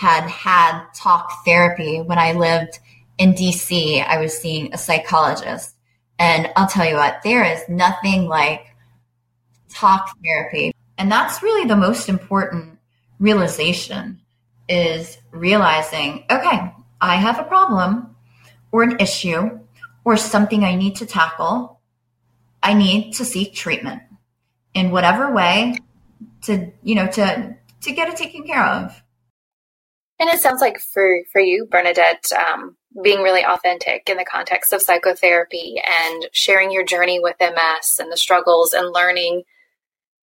had 0.00 0.26
had 0.30 0.86
talk 0.94 1.44
therapy 1.44 2.00
when 2.00 2.18
I 2.18 2.32
lived 2.32 2.78
in 3.18 3.34
DC. 3.34 4.02
I 4.02 4.18
was 4.18 4.38
seeing 4.38 4.72
a 4.72 4.78
psychologist, 4.78 5.76
and 6.18 6.50
I'll 6.56 6.66
tell 6.66 6.86
you 6.86 6.94
what, 6.94 7.20
there 7.22 7.44
is 7.44 7.60
nothing 7.68 8.26
like 8.26 8.64
talk 9.68 10.16
therapy, 10.24 10.74
and 10.96 11.12
that's 11.12 11.42
really 11.42 11.68
the 11.68 11.76
most 11.76 12.08
important 12.08 12.78
realization 13.18 14.22
is 14.70 15.18
realizing, 15.32 16.24
okay, 16.30 16.72
I 16.98 17.16
have 17.16 17.38
a 17.38 17.44
problem 17.44 18.16
or 18.72 18.82
an 18.82 19.00
issue 19.00 19.58
or 20.06 20.16
something 20.16 20.64
I 20.64 20.76
need 20.76 20.96
to 20.96 21.06
tackle. 21.06 21.78
I 22.62 22.72
need 22.72 23.12
to 23.16 23.26
seek 23.26 23.52
treatment 23.52 24.00
in 24.72 24.92
whatever 24.92 25.30
way 25.30 25.76
to, 26.44 26.72
you 26.82 26.94
know, 26.94 27.06
to, 27.08 27.54
to 27.82 27.92
get 27.92 28.08
it 28.08 28.16
taken 28.16 28.46
care 28.46 28.64
of. 28.64 29.02
And 30.20 30.28
it 30.28 30.38
sounds 30.38 30.60
like 30.60 30.78
for, 30.78 31.22
for 31.32 31.40
you, 31.40 31.66
Bernadette, 31.70 32.30
um, 32.32 32.76
being 33.02 33.22
really 33.22 33.42
authentic 33.42 34.08
in 34.10 34.18
the 34.18 34.24
context 34.24 34.70
of 34.72 34.82
psychotherapy 34.82 35.80
and 35.80 36.28
sharing 36.32 36.70
your 36.70 36.84
journey 36.84 37.18
with 37.20 37.36
MS 37.40 37.98
and 37.98 38.12
the 38.12 38.18
struggles 38.18 38.74
and 38.74 38.92
learning 38.92 39.44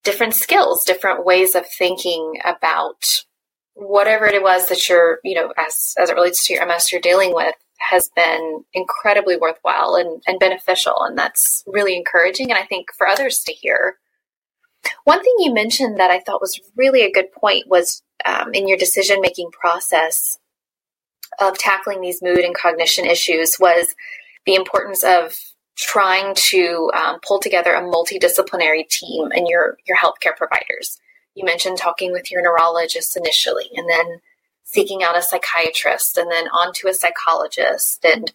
different 0.04 0.36
skills, 0.36 0.84
different 0.86 1.26
ways 1.26 1.56
of 1.56 1.66
thinking 1.68 2.36
about 2.46 3.24
whatever 3.74 4.28
it 4.28 4.44
was 4.44 4.70
that 4.70 4.88
you're, 4.88 5.20
you 5.24 5.34
know, 5.34 5.52
as 5.58 5.96
as 5.98 6.12
it 6.12 6.16
relates 6.16 6.46
to 6.46 6.54
your 6.54 6.66
MS 6.66 6.92
you're 6.92 7.02
dealing 7.02 7.34
with 7.34 7.56
has 7.80 8.10
been 8.16 8.64
incredibly 8.74 9.36
worthwhile 9.38 9.96
and, 9.96 10.22
and 10.28 10.40
beneficial. 10.40 10.96
And 11.00 11.18
that's 11.18 11.64
really 11.66 11.96
encouraging. 11.96 12.52
And 12.52 12.60
I 12.60 12.66
think 12.66 12.88
for 12.96 13.08
others 13.08 13.40
to 13.46 13.52
hear. 13.52 13.98
One 15.06 15.24
thing 15.24 15.34
you 15.40 15.54
mentioned 15.54 16.00
that 16.00 16.12
I 16.12 16.20
thought 16.20 16.42
was 16.42 16.62
really 16.76 17.02
a 17.02 17.12
good 17.12 17.32
point 17.32 17.68
was 17.68 18.04
um, 18.28 18.54
in 18.54 18.68
your 18.68 18.78
decision 18.78 19.22
making 19.22 19.50
process 19.52 20.38
of 21.40 21.58
tackling 21.58 22.02
these 22.02 22.22
mood 22.22 22.40
and 22.40 22.56
cognition 22.56 23.06
issues 23.06 23.58
was 23.60 23.96
the 24.46 24.56
importance 24.56 25.04
of 25.04 25.36
trying 25.78 26.34
to 26.36 26.92
um, 26.96 27.20
pull 27.26 27.40
together 27.40 27.74
a 27.74 27.82
multidisciplinary 27.82 28.88
team 28.90 29.32
and 29.32 29.48
your 29.48 29.78
your 29.86 29.98
healthcare 29.98 30.36
providers 30.36 31.00
you 31.38 31.46
mentioned 31.46 31.78
talking 31.78 32.12
with 32.12 32.32
your 32.32 32.42
neurologist 32.42 33.16
initially 33.16 33.70
and 33.76 33.88
then 33.88 34.20
seeking 34.64 35.04
out 35.04 35.18
a 35.18 35.22
psychiatrist 35.22 36.18
and 36.18 36.32
then 36.32 36.48
on 36.48 36.74
to 36.74 36.88
a 36.88 36.94
psychologist. 36.94 38.04
And 38.04 38.34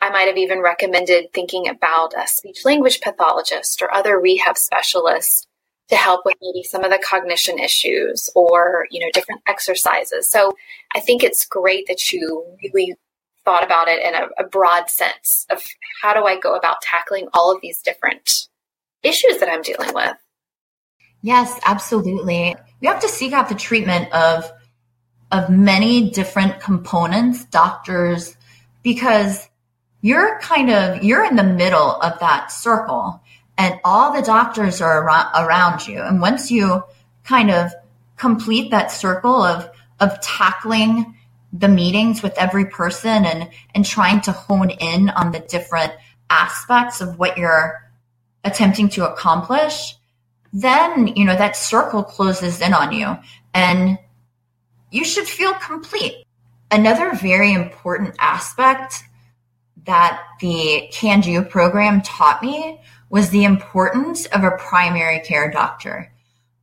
I 0.00 0.08
might 0.08 0.26
have 0.26 0.38
even 0.38 0.60
recommended 0.60 1.32
thinking 1.34 1.68
about 1.68 2.14
a 2.16 2.26
speech 2.26 2.64
language 2.64 3.02
pathologist 3.02 3.82
or 3.82 3.94
other 3.94 4.18
rehab 4.18 4.56
specialists 4.56 5.46
to 5.88 5.96
help 5.96 6.24
with 6.24 6.34
maybe 6.40 6.62
some 6.62 6.84
of 6.84 6.90
the 6.90 6.98
cognition 6.98 7.58
issues 7.58 8.30
or, 8.34 8.86
you 8.90 9.00
know, 9.00 9.10
different 9.12 9.42
exercises. 9.46 10.28
So 10.28 10.56
I 10.94 11.00
think 11.00 11.22
it's 11.22 11.44
great 11.44 11.86
that 11.88 12.12
you 12.12 12.44
really 12.62 12.94
thought 13.44 13.64
about 13.64 13.88
it 13.88 14.02
in 14.02 14.14
a, 14.14 14.28
a 14.42 14.48
broad 14.48 14.88
sense 14.88 15.46
of 15.50 15.62
how 16.02 16.14
do 16.14 16.24
I 16.24 16.38
go 16.38 16.54
about 16.54 16.80
tackling 16.80 17.28
all 17.34 17.54
of 17.54 17.60
these 17.60 17.80
different 17.82 18.48
issues 19.02 19.38
that 19.38 19.50
I'm 19.50 19.62
dealing 19.62 19.92
with. 19.92 20.16
Yes, 21.20 21.58
absolutely. 21.64 22.56
We 22.80 22.86
have 22.86 23.00
to 23.00 23.08
seek 23.08 23.32
out 23.32 23.48
the 23.48 23.54
treatment 23.54 24.12
of 24.12 24.50
of 25.30 25.50
many 25.50 26.10
different 26.10 26.60
components, 26.60 27.44
doctors, 27.46 28.36
because 28.82 29.48
you're 30.00 30.38
kind 30.40 30.70
of 30.70 31.02
you're 31.02 31.24
in 31.24 31.34
the 31.34 31.42
middle 31.42 32.00
of 32.00 32.18
that 32.20 32.52
circle 32.52 33.22
and 33.56 33.78
all 33.84 34.12
the 34.12 34.22
doctors 34.22 34.80
are 34.80 35.04
around, 35.04 35.86
you. 35.86 36.00
And 36.00 36.20
once 36.20 36.50
you 36.50 36.82
kind 37.24 37.50
of 37.50 37.72
complete 38.16 38.70
that 38.70 38.90
circle 38.90 39.42
of 39.42 39.68
of 40.00 40.20
tackling 40.20 41.16
the 41.52 41.68
meetings 41.68 42.22
with 42.22 42.36
every 42.36 42.66
person 42.66 43.24
and 43.24 43.48
and 43.74 43.84
trying 43.84 44.20
to 44.22 44.32
hone 44.32 44.70
in 44.70 45.10
on 45.10 45.32
the 45.32 45.40
different 45.40 45.92
aspects 46.30 47.00
of 47.00 47.18
what 47.18 47.38
you're 47.38 47.80
attempting 48.42 48.88
to 48.90 49.10
accomplish, 49.10 49.96
then, 50.52 51.08
you 51.08 51.24
know, 51.24 51.36
that 51.36 51.56
circle 51.56 52.02
closes 52.02 52.60
in 52.60 52.74
on 52.74 52.92
you 52.92 53.16
and 53.52 53.98
you 54.90 55.04
should 55.04 55.26
feel 55.26 55.54
complete. 55.54 56.24
Another 56.70 57.12
very 57.14 57.52
important 57.52 58.14
aspect 58.18 59.04
that 59.84 60.22
the 60.40 60.88
Can 60.92 61.20
Do 61.20 61.42
program 61.42 62.02
taught 62.02 62.42
me 62.42 62.80
was 63.14 63.30
the 63.30 63.44
importance 63.44 64.26
of 64.26 64.42
a 64.42 64.56
primary 64.58 65.20
care 65.20 65.48
doctor. 65.48 66.12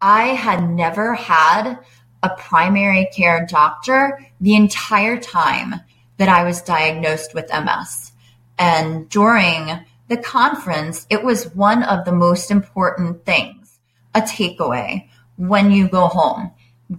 I 0.01 0.33
had 0.33 0.69
never 0.69 1.13
had 1.13 1.79
a 2.21 2.29
primary 2.31 3.07
care 3.15 3.45
doctor 3.49 4.19
the 4.41 4.55
entire 4.55 5.17
time 5.17 5.75
that 6.17 6.27
I 6.27 6.43
was 6.43 6.61
diagnosed 6.61 7.33
with 7.33 7.49
MS. 7.53 8.11
And 8.59 9.07
during 9.07 9.79
the 10.09 10.17
conference, 10.17 11.07
it 11.09 11.23
was 11.23 11.55
one 11.55 11.83
of 11.83 12.03
the 12.03 12.11
most 12.11 12.51
important 12.51 13.25
things 13.25 13.79
a 14.13 14.19
takeaway 14.19 15.07
when 15.37 15.71
you 15.71 15.87
go 15.87 16.07
home. 16.07 16.51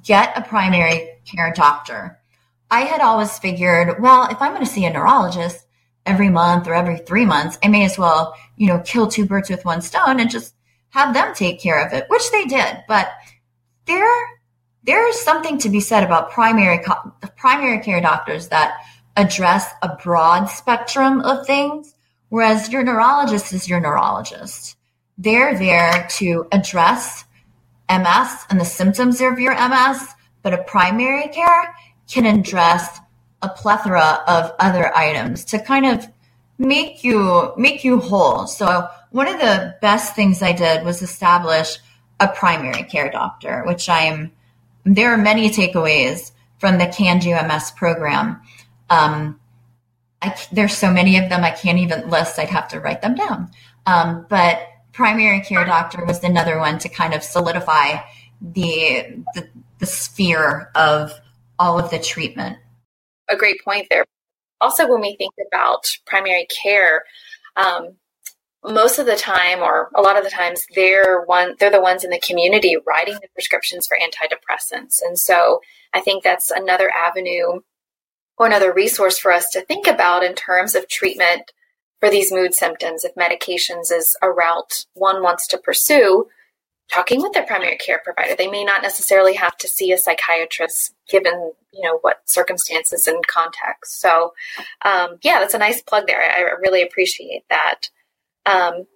Get 0.03 0.33
a 0.35 0.41
primary 0.41 1.11
care 1.27 1.53
doctor. 1.55 2.19
I 2.71 2.85
had 2.85 3.03
always 3.03 3.39
figured, 3.39 4.01
well, 4.01 4.31
if 4.31 4.41
I'm 4.41 4.55
going 4.55 4.65
to 4.65 4.73
see 4.73 4.87
a 4.87 4.91
neurologist 4.91 5.67
every 6.07 6.29
month 6.29 6.67
or 6.67 6.75
every 6.75 6.99
three 6.99 7.25
months, 7.25 7.59
I 7.63 7.69
may 7.69 7.85
as 7.85 7.99
well, 7.99 8.35
you 8.57 8.67
know, 8.67 8.81
kill 8.81 9.09
two 9.09 9.27
birds 9.27 9.51
with 9.51 9.65
one 9.65 9.83
stone 9.83 10.21
and 10.21 10.31
just 10.31 10.55
have 10.91 11.15
them 11.15 11.35
take 11.35 11.61
care 11.61 11.85
of 11.85 11.93
it, 11.93 12.07
which 12.09 12.31
they 12.31 12.45
did. 12.45 12.85
But 12.89 13.11
there, 13.87 14.29
there 14.85 15.09
is 15.09 15.21
something 15.21 15.59
to 15.59 15.69
be 15.69 15.81
said 15.81 16.05
about 16.05 16.31
primary, 16.31 16.85
primary 17.37 17.81
care 17.81 18.01
doctors 18.01 18.49
that 18.49 18.79
address 19.17 19.71
a 19.83 19.97
broad 20.03 20.47
spectrum 20.47 21.21
of 21.21 21.47
things, 21.47 21.95
whereas 22.29 22.71
your 22.71 22.83
neurologist 22.83 23.53
is 23.53 23.69
your 23.69 23.81
neurologist. 23.81 24.77
They're 25.19 25.59
there 25.59 26.07
to 26.17 26.47
address 26.53 27.25
MS 27.91 28.47
and 28.49 28.61
the 28.61 28.65
symptoms 28.65 29.21
of 29.21 29.39
your 29.39 29.55
MS, 29.55 30.09
but 30.43 30.55
a 30.55 30.65
primary 30.65 31.29
care 31.29 31.75
can 32.11 32.27
address 32.27 33.01
a 33.43 33.49
plethora 33.49 34.23
of 34.27 34.53
other 34.59 34.95
items 34.97 35.45
to 35.47 35.59
kind 35.59 35.87
of 35.87 36.07
make 36.59 37.03
you 37.03 37.53
make 37.57 37.85
you 37.85 37.99
whole. 37.99 38.47
So 38.47 38.89
one 39.11 39.29
of 39.29 39.39
the 39.41 39.77
best 39.81 40.15
things 40.15 40.43
I 40.43 40.53
did 40.53 40.85
was 40.85 41.03
establish 41.03 41.79
a 42.21 42.29
primary 42.29 42.85
care 42.85 43.11
doctor, 43.11 43.65
which 43.67 43.89
I'm 43.89 44.33
there 44.85 45.13
are 45.13 45.19
many 45.19 45.51
takeaways 45.51 46.33
from 46.59 46.79
the 46.79 46.87
CanDo 46.87 47.47
MS 47.47 47.73
program. 47.73 48.41
Um, 48.91 49.41
I, 50.21 50.37
there's 50.53 50.77
so 50.77 50.93
many 50.93 51.19
of 51.19 51.29
them 51.29 51.43
I 51.43 51.51
can't 51.51 51.79
even 51.79 52.09
list. 52.09 52.39
I'd 52.39 52.49
have 52.49 52.69
to 52.69 52.81
write 52.81 53.03
them 53.03 53.15
down. 53.15 53.51
Um, 53.87 54.27
but 54.29 54.69
primary 54.93 55.41
care 55.41 55.65
doctor 55.65 56.05
was 56.05 56.23
another 56.23 56.59
one 56.59 56.79
to 56.79 56.89
kind 56.89 57.15
of 57.15 57.23
solidify 57.23 58.03
the, 58.41 59.25
the, 59.35 59.49
the 59.79 59.87
sphere 59.87 60.71
of 60.75 61.13
all 61.59 61.79
of 61.79 61.91
the 61.91 61.99
treatment. 61.99 62.59
A 63.33 63.37
great 63.37 63.65
point 63.65 63.87
there. 63.89 64.05
Also, 64.61 64.87
when 64.87 65.01
we 65.01 65.17
think 65.17 65.33
about 65.49 65.87
primary 66.07 66.47
care, 66.63 67.03
um, 67.57 67.97
most 68.63 68.99
of 68.99 69.07
the 69.07 69.17
time, 69.17 69.61
or 69.61 69.91
a 69.95 70.03
lot 70.03 70.19
of 70.19 70.23
the 70.23 70.31
times, 70.31 70.67
they're 70.75 71.23
one 71.23 71.57
they're 71.59 71.71
the 71.71 71.81
ones 71.81 72.05
in 72.05 72.11
the 72.11 72.21
community 72.21 72.77
writing 72.87 73.15
the 73.15 73.29
prescriptions 73.35 73.87
for 73.87 73.97
antidepressants, 73.97 75.01
and 75.03 75.19
so 75.19 75.61
I 75.95 76.01
think 76.01 76.23
that's 76.23 76.51
another 76.51 76.91
avenue 76.91 77.61
or 78.37 78.47
another 78.47 78.73
resource 78.73 79.19
for 79.19 79.33
us 79.33 79.49
to 79.51 79.65
think 79.65 79.87
about 79.87 80.23
in 80.23 80.35
terms 80.35 80.75
of 80.75 80.89
treatment 80.89 81.51
for 82.01 82.11
these 82.11 82.33
mood 82.33 82.55
symptoms, 82.55 83.05
if 83.05 83.15
medications 83.15 83.91
is 83.93 84.17
a 84.23 84.31
route 84.31 84.85
one 84.95 85.23
wants 85.23 85.47
to 85.49 85.59
pursue, 85.59 86.27
talking 86.93 87.23
with 87.23 87.33
their 87.33 87.47
primary 87.47 87.77
care 87.77 88.01
provider. 88.05 88.35
They 88.37 88.49
may 88.49 88.65
not 88.65 88.83
necessarily 88.83 89.35
have 89.35 89.57
to 89.59 89.69
see 89.69 89.93
a 89.93 89.99
psychiatrist 89.99 90.95
given, 91.09 91.53
you 91.73 91.83
know, 91.83 91.99
what 92.03 92.21
circumstances 92.25 93.07
and 93.07 93.27
context. 93.27 94.01
So, 94.01 94.35
um, 94.85 95.19
yeah, 95.23 95.41
that's 95.41 95.55
a 95.55 95.59
nice 95.59 95.83
plug 95.83 96.07
there. 96.07 96.21
I, 96.21 96.41
really 96.61 96.83
appreciate 96.83 97.45
that. 97.49 97.89
Um, 98.45 98.87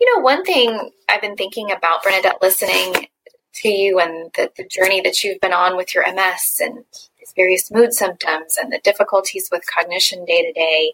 you 0.00 0.14
know, 0.14 0.22
one 0.22 0.44
thing 0.44 0.90
I've 1.08 1.20
been 1.20 1.36
thinking 1.36 1.70
about, 1.70 2.02
Bernadette, 2.02 2.42
listening 2.42 3.08
to 3.56 3.68
you 3.68 4.00
and 4.00 4.32
the, 4.34 4.50
the 4.56 4.66
journey 4.66 5.00
that 5.02 5.22
you've 5.22 5.40
been 5.40 5.52
on 5.52 5.76
with 5.76 5.94
your 5.94 6.04
MS 6.12 6.60
and 6.60 6.84
these 7.18 7.32
various 7.36 7.70
mood 7.70 7.92
symptoms 7.92 8.56
and 8.60 8.72
the 8.72 8.80
difficulties 8.82 9.48
with 9.52 9.62
cognition 9.72 10.24
day 10.24 10.42
to 10.44 10.52
day 10.52 10.92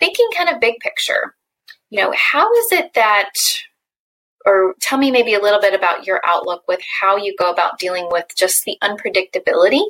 thinking 0.00 0.28
kind 0.36 0.48
of 0.48 0.60
big 0.60 0.80
picture, 0.80 1.34
you 1.90 2.00
know, 2.00 2.12
how 2.16 2.52
is 2.54 2.72
it 2.72 2.94
that 2.94 3.30
or 4.46 4.74
tell 4.80 4.98
me 4.98 5.10
maybe 5.10 5.34
a 5.34 5.40
little 5.40 5.60
bit 5.60 5.74
about 5.74 6.06
your 6.06 6.20
outlook 6.24 6.62
with 6.68 6.80
how 7.00 7.16
you 7.16 7.34
go 7.38 7.50
about 7.50 7.78
dealing 7.78 8.08
with 8.10 8.26
just 8.36 8.64
the 8.64 8.76
unpredictability 8.82 9.84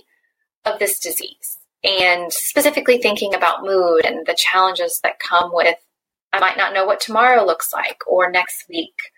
of 0.64 0.78
this 0.78 0.98
disease 0.98 1.58
and 1.82 2.32
specifically 2.32 2.98
thinking 2.98 3.34
about 3.34 3.62
mood 3.62 4.04
and 4.04 4.26
the 4.26 4.34
challenges 4.34 5.00
that 5.02 5.18
come 5.18 5.50
with 5.52 5.76
I 6.34 6.40
might 6.40 6.56
not 6.56 6.74
know 6.74 6.84
what 6.84 6.98
tomorrow 6.98 7.44
looks 7.44 7.72
like 7.72 7.98
or 8.08 8.28
next 8.28 8.68
week. 8.68 9.12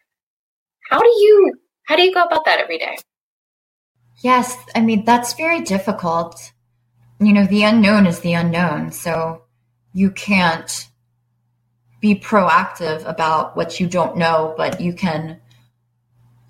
How 0.90 1.00
do 1.00 1.08
you 1.08 1.54
how 1.86 1.96
do 1.96 2.02
you 2.02 2.12
go 2.12 2.22
about 2.22 2.44
that 2.44 2.60
every 2.60 2.78
day? 2.78 2.98
Yes, 4.22 4.54
I 4.74 4.82
mean 4.82 5.04
that's 5.06 5.32
very 5.32 5.62
difficult. 5.62 6.52
You 7.18 7.32
know, 7.32 7.46
the 7.46 7.62
unknown 7.62 8.06
is 8.06 8.20
the 8.20 8.34
unknown, 8.34 8.92
so 8.92 9.44
you 9.94 10.10
can't 10.10 10.88
be 12.00 12.14
proactive 12.14 13.08
about 13.08 13.56
what 13.56 13.80
you 13.80 13.86
don't 13.86 14.16
know, 14.16 14.54
but 14.56 14.80
you 14.80 14.92
can 14.92 15.40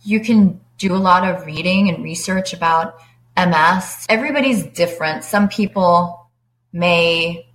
you 0.03 0.21
can 0.21 0.61
do 0.79 0.95
a 0.95 0.99
lot 0.99 1.27
of 1.27 1.47
reading 1.47 1.89
and 1.89 2.05
research 2.05 2.53
about 2.53 2.97
MS. 3.37 4.07
Everybody's 4.09 4.65
different. 4.65 5.25
Some 5.25 5.49
people 5.49 6.31
may 6.73 7.49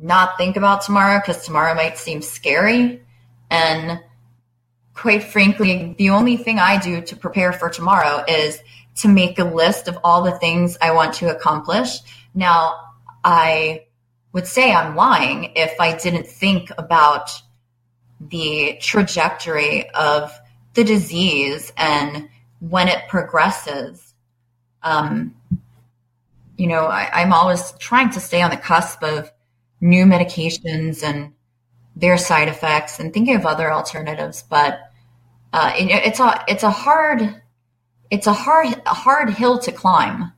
not 0.00 0.36
think 0.36 0.56
about 0.56 0.82
tomorrow 0.82 1.18
because 1.18 1.44
tomorrow 1.44 1.74
might 1.74 1.98
seem 1.98 2.22
scary. 2.22 3.02
And 3.50 4.00
quite 4.94 5.24
frankly, 5.24 5.94
the 5.98 6.10
only 6.10 6.36
thing 6.36 6.58
I 6.58 6.78
do 6.78 7.00
to 7.00 7.16
prepare 7.16 7.52
for 7.52 7.68
tomorrow 7.68 8.24
is 8.28 8.60
to 8.96 9.08
make 9.08 9.38
a 9.38 9.44
list 9.44 9.88
of 9.88 9.98
all 10.04 10.22
the 10.22 10.38
things 10.38 10.76
I 10.80 10.90
want 10.90 11.14
to 11.14 11.34
accomplish. 11.34 12.00
Now, 12.34 12.74
I 13.24 13.84
would 14.38 14.46
say 14.46 14.72
I'm 14.72 14.94
lying 14.94 15.50
if 15.56 15.80
I 15.80 15.96
didn't 15.96 16.28
think 16.28 16.70
about 16.78 17.32
the 18.20 18.78
trajectory 18.80 19.90
of 19.90 20.32
the 20.74 20.84
disease 20.84 21.72
and 21.76 22.28
when 22.60 22.86
it 22.86 23.08
progresses. 23.08 24.14
Um, 24.84 25.34
you 26.56 26.68
know, 26.68 26.84
I, 26.86 27.10
I'm 27.12 27.32
always 27.32 27.72
trying 27.80 28.10
to 28.10 28.20
stay 28.20 28.40
on 28.40 28.50
the 28.50 28.56
cusp 28.56 29.02
of 29.02 29.28
new 29.80 30.04
medications 30.04 31.02
and 31.02 31.32
their 31.96 32.16
side 32.16 32.46
effects 32.46 33.00
and 33.00 33.12
thinking 33.12 33.34
of 33.34 33.44
other 33.44 33.72
alternatives. 33.72 34.44
But 34.48 34.78
uh, 35.52 35.72
it, 35.76 35.90
it's 35.90 36.20
a 36.20 36.44
it's 36.46 36.62
a 36.62 36.70
hard 36.70 37.42
it's 38.08 38.28
a 38.28 38.32
hard 38.32 38.80
a 38.86 38.94
hard 38.94 39.30
hill 39.30 39.58
to 39.58 39.72
climb, 39.72 40.32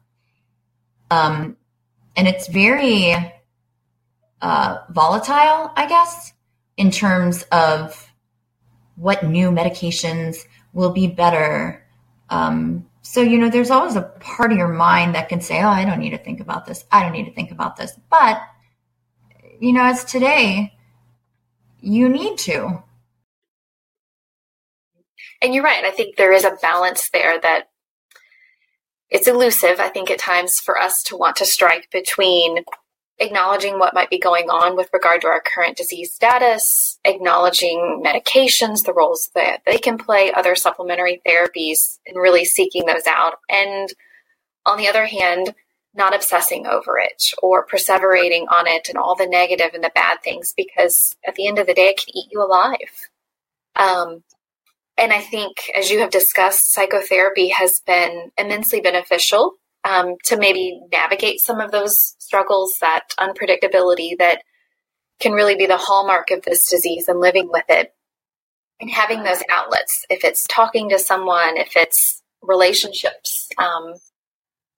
um, 1.10 1.58
and 2.16 2.26
it's 2.26 2.48
very 2.48 3.34
uh, 4.42 4.78
volatile, 4.90 5.72
I 5.76 5.86
guess, 5.88 6.32
in 6.76 6.90
terms 6.90 7.42
of 7.52 8.10
what 8.96 9.24
new 9.24 9.50
medications 9.50 10.44
will 10.72 10.92
be 10.92 11.06
better. 11.06 11.86
Um, 12.28 12.86
so, 13.02 13.22
you 13.22 13.38
know, 13.38 13.48
there's 13.48 13.70
always 13.70 13.96
a 13.96 14.02
part 14.20 14.52
of 14.52 14.58
your 14.58 14.68
mind 14.68 15.14
that 15.14 15.28
can 15.28 15.40
say, 15.40 15.62
oh, 15.62 15.68
I 15.68 15.84
don't 15.84 15.98
need 15.98 16.10
to 16.10 16.18
think 16.18 16.40
about 16.40 16.66
this. 16.66 16.84
I 16.92 17.02
don't 17.02 17.12
need 17.12 17.26
to 17.26 17.34
think 17.34 17.50
about 17.50 17.76
this. 17.76 17.92
But, 18.10 18.40
you 19.58 19.72
know, 19.72 19.84
as 19.84 20.04
today, 20.04 20.74
you 21.80 22.08
need 22.08 22.38
to. 22.38 22.82
And 25.42 25.54
you're 25.54 25.64
right. 25.64 25.84
I 25.84 25.90
think 25.90 26.16
there 26.16 26.32
is 26.32 26.44
a 26.44 26.56
balance 26.60 27.08
there 27.10 27.40
that 27.40 27.70
it's 29.08 29.26
elusive, 29.26 29.80
I 29.80 29.88
think, 29.88 30.10
at 30.10 30.18
times 30.18 30.60
for 30.60 30.78
us 30.78 31.02
to 31.04 31.16
want 31.16 31.36
to 31.36 31.46
strike 31.46 31.88
between 31.90 32.64
acknowledging 33.20 33.78
what 33.78 33.94
might 33.94 34.10
be 34.10 34.18
going 34.18 34.48
on 34.48 34.76
with 34.76 34.88
regard 34.92 35.20
to 35.20 35.28
our 35.28 35.40
current 35.42 35.76
disease 35.76 36.12
status, 36.12 36.98
acknowledging 37.04 38.02
medications, 38.04 38.84
the 38.84 38.94
roles 38.94 39.30
that 39.34 39.60
they 39.66 39.78
can 39.78 39.98
play, 39.98 40.32
other 40.32 40.54
supplementary 40.54 41.20
therapies, 41.26 41.98
and 42.06 42.16
really 42.16 42.44
seeking 42.44 42.86
those 42.86 43.06
out. 43.06 43.34
And 43.48 43.92
on 44.64 44.78
the 44.78 44.88
other 44.88 45.06
hand, 45.06 45.54
not 45.94 46.14
obsessing 46.14 46.66
over 46.66 46.98
it 46.98 47.34
or 47.42 47.66
perseverating 47.66 48.46
on 48.50 48.66
it 48.66 48.88
and 48.88 48.96
all 48.96 49.16
the 49.16 49.26
negative 49.26 49.70
and 49.74 49.84
the 49.84 49.92
bad 49.94 50.22
things 50.22 50.54
because 50.56 51.16
at 51.26 51.34
the 51.34 51.46
end 51.46 51.58
of 51.58 51.66
the 51.66 51.74
day, 51.74 51.88
it 51.88 52.00
can 52.04 52.16
eat 52.16 52.28
you 52.30 52.42
alive. 52.42 53.08
Um, 53.76 54.22
and 54.96 55.12
I 55.12 55.20
think, 55.20 55.56
as 55.76 55.90
you 55.90 56.00
have 56.00 56.10
discussed, 56.10 56.72
psychotherapy 56.72 57.48
has 57.48 57.80
been 57.80 58.30
immensely 58.38 58.80
beneficial 58.80 59.54
um, 59.84 60.16
to 60.24 60.36
maybe 60.36 60.80
navigate 60.92 61.40
some 61.40 61.60
of 61.60 61.70
those 61.70 62.14
struggles, 62.18 62.78
that 62.80 63.14
unpredictability 63.18 64.18
that 64.18 64.42
can 65.20 65.32
really 65.32 65.54
be 65.54 65.66
the 65.66 65.76
hallmark 65.76 66.30
of 66.30 66.42
this 66.42 66.68
disease 66.68 67.08
and 67.08 67.20
living 67.20 67.48
with 67.50 67.64
it. 67.68 67.94
And 68.80 68.90
having 68.90 69.22
those 69.22 69.42
outlets, 69.50 70.06
if 70.08 70.24
it's 70.24 70.46
talking 70.46 70.88
to 70.90 70.98
someone, 70.98 71.56
if 71.56 71.76
it's 71.76 72.22
relationships 72.42 73.48
um, 73.58 73.94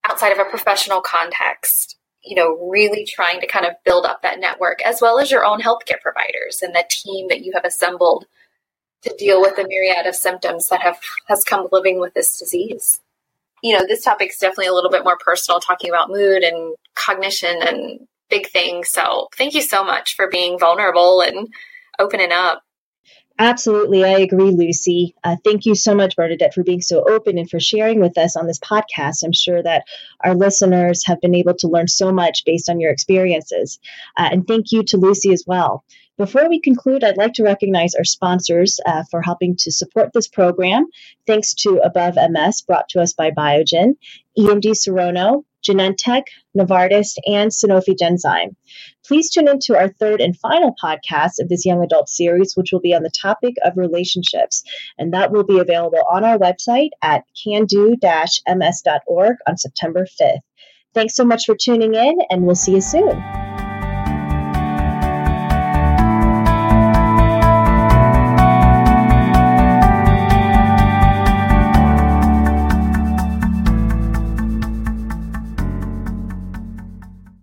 outside 0.05 0.33
of 0.33 0.39
a 0.39 0.51
professional 0.51 1.01
context, 1.01 1.97
you 2.25 2.35
know, 2.35 2.69
really 2.69 3.05
trying 3.05 3.41
to 3.41 3.47
kind 3.47 3.67
of 3.67 3.75
build 3.85 4.05
up 4.05 4.23
that 4.23 4.41
network 4.41 4.83
as 4.83 5.01
well 5.01 5.19
as 5.19 5.31
your 5.31 5.45
own 5.45 5.61
healthcare 5.61 6.01
providers 6.01 6.63
and 6.63 6.75
the 6.75 6.85
team 6.89 7.29
that 7.29 7.45
you 7.45 7.53
have 7.55 7.65
assembled 7.65 8.27
to 9.03 9.15
deal 9.19 9.41
with 9.41 9.57
the 9.57 9.67
myriad 9.67 10.07
of 10.07 10.15
symptoms 10.15 10.69
that 10.69 10.81
have 10.81 10.99
has 11.29 11.45
come 11.45 11.69
living 11.73 12.01
with 12.01 12.15
this 12.15 12.39
disease 12.39 13.01
you 13.63 13.77
know, 13.77 13.85
this 13.87 14.05
topic 14.05 14.31
is 14.31 14.39
definitely 14.39 14.67
a 14.67 14.75
little 14.75 14.91
bit 14.91 15.05
more 15.05 15.17
personal, 15.19 15.61
talking 15.61 15.91
about 15.91 16.11
mood 16.11 16.43
and 16.43 16.75
cognition 16.95 17.63
and 17.63 18.01
big 18.29 18.49
things. 18.49 18.89
So 18.89 19.29
thank 19.37 19.55
you 19.55 19.63
so 19.63 19.85
much 19.85 20.17
for 20.17 20.29
being 20.29 20.59
vulnerable 20.59 21.21
and 21.21 21.49
opening 21.99 22.33
up. 22.33 22.63
Absolutely. 23.39 24.05
I 24.05 24.19
agree, 24.19 24.51
Lucy. 24.51 25.15
Uh, 25.25 25.37
thank 25.43 25.65
you 25.65 25.75
so 25.75 25.95
much, 25.95 26.17
Bernadette, 26.17 26.53
for 26.55 26.63
being 26.63 26.83
so 26.83 27.03
open 27.09 27.39
and 27.39 27.49
for 27.49 27.59
sharing 27.59 27.99
with 27.99 28.19
us 28.19 28.37
on 28.37 28.47
this 28.47 28.59
podcast. 28.59 29.25
I'm 29.25 29.33
sure 29.33 29.63
that 29.63 29.85
our 30.23 30.35
listeners 30.35 31.05
have 31.07 31.21
been 31.21 31.35
able 31.35 31.55
to 31.55 31.69
learn 31.69 31.89
so 31.89 32.13
much 32.13 32.45
based 32.45 32.69
on 32.69 32.79
your 32.79 32.93
experiences. 32.93 33.79
Uh, 34.17 34.29
and 34.31 34.47
thank 34.47 34.71
you 34.71 34.83
to 34.85 34.97
Lucy 34.97 35.33
as 35.33 35.45
well. 35.47 35.85
Before 36.19 36.49
we 36.49 36.61
conclude, 36.61 37.03
I'd 37.03 37.17
like 37.17 37.33
to 37.35 37.43
recognize 37.43 37.95
our 37.95 38.05
sponsors 38.05 38.79
uh, 38.85 39.03
for 39.11 39.23
helping 39.23 39.57
to 39.57 39.73
support 39.73 40.11
this 40.13 40.29
program. 40.29 40.87
Thanks 41.27 41.55
to 41.55 41.81
Above 41.83 42.17
MS, 42.17 42.61
brought 42.63 42.89
to 42.91 43.01
us 43.01 43.15
by 43.15 43.31
Biogen, 43.31 43.95
EMD 44.39 44.73
Serono, 44.73 45.45
Genentech, 45.67 46.25
Novartis, 46.57 47.17
and 47.27 47.51
Sanofi 47.51 47.97
Genzyme. 47.99 48.55
Please 49.07 49.31
tune 49.31 49.49
in 49.49 49.59
to 49.61 49.77
our 49.77 49.89
third 49.89 50.21
and 50.21 50.37
final 50.37 50.75
podcast 50.83 51.41
of 51.41 51.49
this 51.49 51.65
young 51.65 51.83
adult 51.83 52.09
series, 52.09 52.57
which 52.57 52.73
will 52.73 52.81
be 52.81 52.95
on 52.95 53.03
the 53.03 53.11
topic 53.11 53.55
of 53.65 53.77
relationships. 53.77 54.65
And 54.99 55.15
that 55.15 55.33
will 55.33 55.45
be 55.45 55.61
available 55.61 56.03
on 56.11 56.25
our 56.25 56.39
website 56.39 56.91
at 57.01 57.25
cando-ms.org 57.47 59.37
on 59.47 59.57
September 59.57 60.07
5th. 60.21 60.41
Thanks 60.95 61.17
so 61.17 61.25
much 61.25 61.47
for 61.47 61.57
tuning 61.57 61.95
in, 61.95 62.19
and 62.29 62.43
we'll 62.43 62.55
see 62.55 62.73
you 62.73 62.83
soon. 62.83 63.52